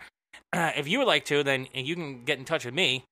If 0.76 0.86
you 0.86 0.98
would 0.98 1.06
like 1.06 1.24
to, 1.26 1.42
then 1.42 1.66
you 1.72 1.94
can 1.94 2.24
get 2.24 2.38
in 2.38 2.44
touch 2.44 2.64
with 2.64 2.74
me 2.74 3.04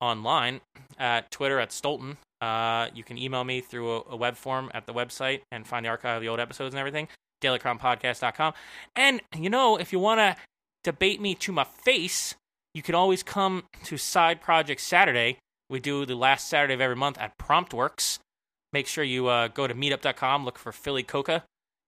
online 0.00 0.60
at 0.98 1.30
Twitter 1.30 1.58
at 1.58 1.70
Stolten. 1.70 2.16
Uh, 2.40 2.88
you 2.94 3.04
can 3.04 3.16
email 3.18 3.44
me 3.44 3.60
through 3.60 3.96
a, 3.96 4.02
a, 4.10 4.16
web 4.16 4.36
form 4.36 4.70
at 4.72 4.86
the 4.86 4.94
website 4.94 5.42
and 5.52 5.66
find 5.66 5.84
the 5.84 5.90
archive 5.90 6.16
of 6.16 6.22
the 6.22 6.28
old 6.28 6.40
episodes 6.40 6.74
and 6.74 6.78
everything, 6.78 7.06
dailychronpodcast.com. 7.40 8.54
And, 8.96 9.20
you 9.36 9.50
know, 9.50 9.76
if 9.76 9.92
you 9.92 9.98
want 9.98 10.20
to 10.20 10.36
debate 10.84 11.20
me 11.20 11.34
to 11.36 11.52
my 11.52 11.64
face, 11.64 12.34
you 12.74 12.82
can 12.82 12.94
always 12.94 13.22
come 13.22 13.64
to 13.84 13.96
Side 13.96 14.40
Project 14.40 14.80
Saturday 14.80 15.38
we 15.70 15.78
do 15.78 16.04
the 16.04 16.16
last 16.16 16.48
Saturday 16.48 16.74
of 16.74 16.80
every 16.80 16.96
month 16.96 17.16
at 17.18 17.38
PromptWorks. 17.38 18.18
Make 18.72 18.88
sure 18.88 19.04
you 19.04 19.28
uh, 19.28 19.48
go 19.48 19.68
to 19.68 19.74
meetup.com, 19.74 20.44
look 20.44 20.58
for 20.58 20.72
Philly 20.72 21.04
Cocoa, 21.04 21.42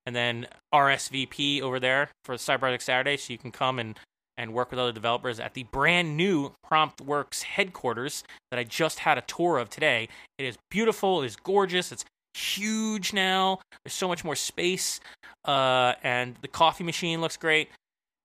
and 0.07 0.15
then 0.15 0.47
RSVP 0.73 1.61
over 1.61 1.81
there 1.81 2.11
for 2.25 2.39
Side 2.39 2.61
Project 2.61 2.85
Saturday 2.85 3.17
so 3.17 3.33
you 3.33 3.39
can 3.39 3.51
come 3.51 3.81
and, 3.81 3.99
and 4.39 4.55
work 4.55 4.71
with 4.71 4.79
other 4.79 4.93
developers 4.93 5.41
at 5.41 5.55
the 5.55 5.65
brand 5.65 6.17
new 6.17 6.53
PromptWorks 6.65 7.43
headquarters 7.43 8.23
that 8.53 8.61
I 8.61 8.65
just 8.65 9.01
had 9.01 9.19
a 9.19 9.23
tour 9.23 9.59
of 9.59 9.69
today. 9.69 10.09
It 10.39 10.45
is 10.45 10.57
beautiful, 10.71 11.23
it 11.23 11.27
is 11.27 11.37
gorgeous, 11.37 11.91
it's 11.91 12.05
huge 12.35 13.13
now. 13.13 13.61
There's 13.85 13.95
so 13.95 14.09
much 14.09 14.25
more 14.25 14.37
space, 14.37 15.01
uh, 15.45 15.95
and 16.03 16.37
the 16.43 16.49
coffee 16.49 16.85
machine 16.85 17.21
looks 17.21 17.37
great. 17.37 17.69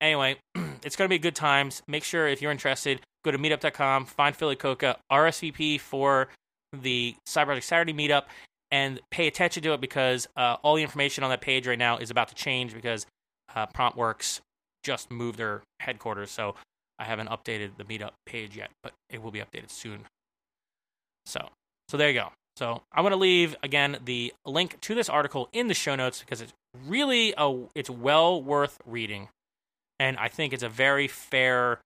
Anyway, 0.02 0.38
it's 0.84 0.96
going 0.96 1.08
to 1.08 1.13
be 1.13 1.20
good 1.20 1.36
times. 1.36 1.82
Make 1.88 2.04
sure 2.04 2.28
if 2.28 2.41
you're 2.41 2.52
interested, 2.52 3.02
go 3.26 3.32
to 3.32 3.38
meetup.com, 3.38 4.06
find 4.06 4.36
Philly 4.36 4.56
Cocoa, 4.56 4.96
RSVP 5.12 5.80
for 5.80 6.30
the 6.74 7.15
Cyber 7.28 7.62
Saturday 7.62 7.93
meetup, 7.93 8.24
and 8.72 9.00
pay 9.12 9.28
attention 9.28 9.63
to 9.63 9.74
it 9.74 9.82
because 9.82 10.28
uh, 10.36 10.58
all 10.62 10.76
the 10.76 10.84
information 10.84 11.24
on 11.24 11.30
that 11.30 11.41
page 11.41 11.67
right 11.67 11.80
now 11.80 11.98
is 11.98 12.12
about 12.12 12.28
to 12.30 12.36
change 12.36 12.74
because 12.74 13.06
uh, 13.56 13.65
PromptWorks 13.67 14.41
just 14.84 15.10
moved 15.10 15.39
their 15.39 15.63
headquarters. 15.80 16.32
So 16.32 16.56
I 17.00 17.06
haven't 17.06 17.30
updated 17.30 17.78
the 17.78 17.84
meetup 17.84 18.12
page 18.26 18.56
yet, 18.56 18.70
but 18.84 18.93
it 19.10 19.22
will 19.22 19.32
be 19.32 19.39
updated 19.39 19.70
soon. 19.70 20.06
So, 21.26 21.50
so 21.89 21.98
there 21.98 22.10
you 22.10 22.13
go. 22.13 22.30
So 22.58 22.82
I'm 22.91 23.04
going 23.04 23.12
to 23.12 23.17
leave 23.17 23.56
again 23.62 23.98
the 24.04 24.34
link 24.43 24.82
to 24.82 24.96
this 24.96 25.10
article 25.10 25.48
in 25.54 25.67
the 25.67 25.76
show 25.76 25.96
notes 25.96 26.22
because 26.22 26.41
it's 26.41 26.54
really 26.88 27.36
a 27.38 27.56
it's 27.76 27.89
well 27.89 28.41
worth 28.41 28.80
reading 28.84 29.30
and 30.00 30.17
I 30.17 30.28
think 30.28 30.54
it's 30.54 30.63
a 30.63 30.70
very 30.70 31.08
fair, 31.08 31.80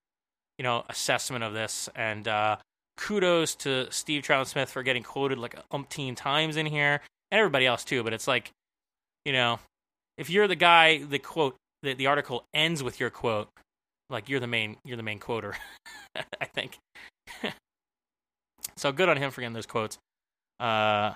you 0.57 0.63
know, 0.63 0.83
assessment 0.89 1.43
of 1.43 1.53
this. 1.53 1.89
And 1.95 2.25
uh, 2.27 2.57
kudos 2.97 3.55
to 3.55 3.91
Steve 3.91 4.23
Troughton-Smith 4.23 4.69
for 4.69 4.83
getting 4.83 5.03
quoted 5.03 5.37
like 5.37 5.55
umpteen 5.69 6.15
times 6.15 6.57
in 6.57 6.65
here, 6.65 7.01
and 7.31 7.39
everybody 7.39 7.65
else 7.65 7.83
too. 7.83 8.03
But 8.03 8.13
it's 8.13 8.27
like, 8.27 8.51
you 9.25 9.33
know, 9.33 9.59
if 10.17 10.29
you're 10.29 10.47
the 10.47 10.55
guy, 10.55 10.99
the 11.03 11.19
quote, 11.19 11.55
the, 11.83 11.93
the 11.93 12.07
article 12.07 12.45
ends 12.53 12.83
with 12.83 12.99
your 12.99 13.09
quote, 13.09 13.49
like 14.09 14.29
you're 14.29 14.39
the 14.39 14.47
main, 14.47 14.77
you're 14.83 14.97
the 14.97 15.03
main 15.03 15.19
quoter. 15.19 15.55
I 16.15 16.45
think. 16.45 16.77
so 18.75 18.91
good 18.91 19.09
on 19.09 19.17
him 19.17 19.31
for 19.31 19.41
getting 19.41 19.53
those 19.53 19.65
quotes. 19.65 19.97
Uh, 20.61 21.15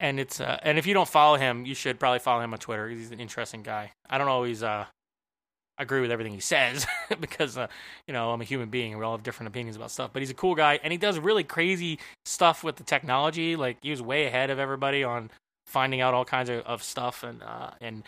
and 0.00 0.18
it's 0.18 0.40
uh, 0.40 0.58
and 0.62 0.78
if 0.78 0.86
you 0.86 0.94
don't 0.94 1.08
follow 1.08 1.36
him, 1.36 1.66
you 1.66 1.74
should 1.74 2.00
probably 2.00 2.18
follow 2.18 2.40
him 2.40 2.52
on 2.52 2.58
Twitter. 2.58 2.88
He's 2.88 3.10
an 3.12 3.20
interesting 3.20 3.62
guy. 3.62 3.92
I 4.08 4.18
don't 4.18 4.28
always 4.28 4.62
uh, 4.62 4.86
agree 5.78 6.00
with 6.00 6.10
everything 6.10 6.32
he 6.32 6.40
says 6.40 6.86
because 7.20 7.56
uh, 7.56 7.68
you 8.08 8.14
know 8.14 8.30
I'm 8.30 8.40
a 8.40 8.44
human 8.44 8.68
being 8.68 8.92
and 8.92 8.98
we 8.98 9.04
all 9.04 9.12
have 9.12 9.22
different 9.22 9.48
opinions 9.48 9.76
about 9.76 9.90
stuff. 9.90 10.10
But 10.12 10.22
he's 10.22 10.30
a 10.30 10.34
cool 10.34 10.54
guy 10.54 10.80
and 10.82 10.92
he 10.92 10.98
does 10.98 11.18
really 11.18 11.44
crazy 11.44 11.98
stuff 12.24 12.64
with 12.64 12.76
the 12.76 12.82
technology. 12.82 13.56
Like 13.56 13.76
he 13.82 13.90
was 13.90 14.02
way 14.02 14.26
ahead 14.26 14.50
of 14.50 14.58
everybody 14.58 15.04
on 15.04 15.30
finding 15.66 16.00
out 16.00 16.14
all 16.14 16.24
kinds 16.24 16.48
of, 16.48 16.60
of 16.62 16.82
stuff 16.82 17.22
and 17.22 17.42
uh, 17.42 17.70
and 17.80 18.02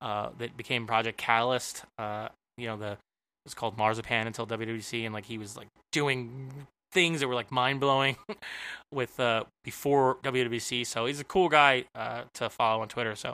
uh, 0.00 0.30
that 0.38 0.56
became 0.56 0.86
Project 0.86 1.16
Catalyst. 1.16 1.84
Uh, 1.98 2.28
you 2.58 2.66
know 2.66 2.76
the 2.76 2.98
was 3.44 3.54
called 3.54 3.76
Marzipan 3.76 4.26
until 4.26 4.46
WWDC 4.46 5.04
and 5.04 5.14
like 5.14 5.24
he 5.24 5.38
was 5.38 5.56
like 5.56 5.68
doing 5.90 6.66
things 6.92 7.20
that 7.20 7.28
were 7.28 7.34
like 7.34 7.50
mind 7.50 7.80
blowing 7.80 8.16
with 8.92 9.18
uh, 9.18 9.44
before 9.64 10.18
WWDC. 10.22 10.86
So 10.86 11.06
he's 11.06 11.20
a 11.20 11.24
cool 11.24 11.48
guy 11.48 11.84
uh, 11.94 12.22
to 12.34 12.50
follow 12.50 12.82
on 12.82 12.88
Twitter. 12.88 13.16
So 13.16 13.30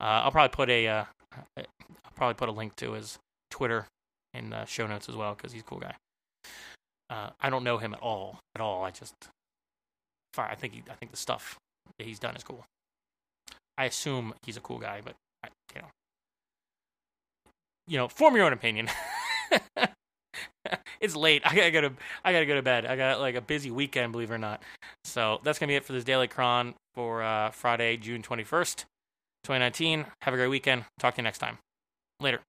uh, 0.00 0.22
I'll 0.24 0.30
probably 0.30 0.54
put 0.54 0.70
a 0.70 0.88
uh, 0.88 1.04
I'll 1.56 2.12
probably 2.14 2.34
put 2.34 2.48
a 2.48 2.52
link 2.52 2.76
to 2.76 2.92
his 2.92 3.18
Twitter 3.50 3.86
in 4.32 4.50
the 4.50 4.64
show 4.64 4.86
notes 4.86 5.08
as 5.08 5.14
well 5.14 5.34
because 5.34 5.52
he's 5.52 5.62
a 5.62 5.64
cool 5.64 5.78
guy. 5.78 5.94
Uh, 7.10 7.30
I 7.40 7.50
don't 7.50 7.64
know 7.64 7.78
him 7.78 7.94
at 7.94 8.00
all, 8.00 8.40
at 8.54 8.60
all. 8.60 8.84
I 8.84 8.90
just, 8.90 9.14
I 10.36 10.54
think 10.54 10.74
he, 10.74 10.82
I 10.90 10.94
think 10.94 11.10
the 11.10 11.18
stuff 11.18 11.56
that 11.98 12.06
he's 12.06 12.18
done 12.18 12.34
is 12.34 12.42
cool. 12.42 12.64
I 13.76 13.84
assume 13.84 14.34
he's 14.44 14.56
a 14.56 14.60
cool 14.60 14.78
guy, 14.78 15.00
but 15.04 15.14
I, 15.44 15.48
you 15.74 15.82
know, 15.82 15.88
you 17.86 17.98
know, 17.98 18.08
form 18.08 18.34
your 18.36 18.46
own 18.46 18.52
opinion. 18.52 18.88
it's 21.00 21.16
late. 21.16 21.42
I 21.44 21.54
gotta 21.54 21.70
go 21.70 21.80
to 21.80 21.92
I 22.24 22.32
gotta 22.32 22.46
go 22.46 22.54
to 22.54 22.62
bed. 22.62 22.86
I 22.86 22.96
got 22.96 23.20
like 23.20 23.34
a 23.34 23.40
busy 23.40 23.70
weekend, 23.70 24.12
believe 24.12 24.30
it 24.30 24.34
or 24.34 24.38
not. 24.38 24.62
So 25.04 25.40
that's 25.44 25.58
gonna 25.58 25.70
be 25.70 25.76
it 25.76 25.84
for 25.84 25.92
this 25.92 26.04
daily 26.04 26.28
chron 26.28 26.74
for 26.94 27.22
uh, 27.22 27.50
Friday, 27.50 27.96
June 27.96 28.22
twenty 28.22 28.44
first, 28.44 28.86
twenty 29.42 29.60
nineteen. 29.60 30.06
Have 30.22 30.34
a 30.34 30.36
great 30.36 30.48
weekend. 30.48 30.84
Talk 30.98 31.14
to 31.14 31.20
you 31.20 31.24
next 31.24 31.38
time. 31.38 31.58
Later. 32.20 32.40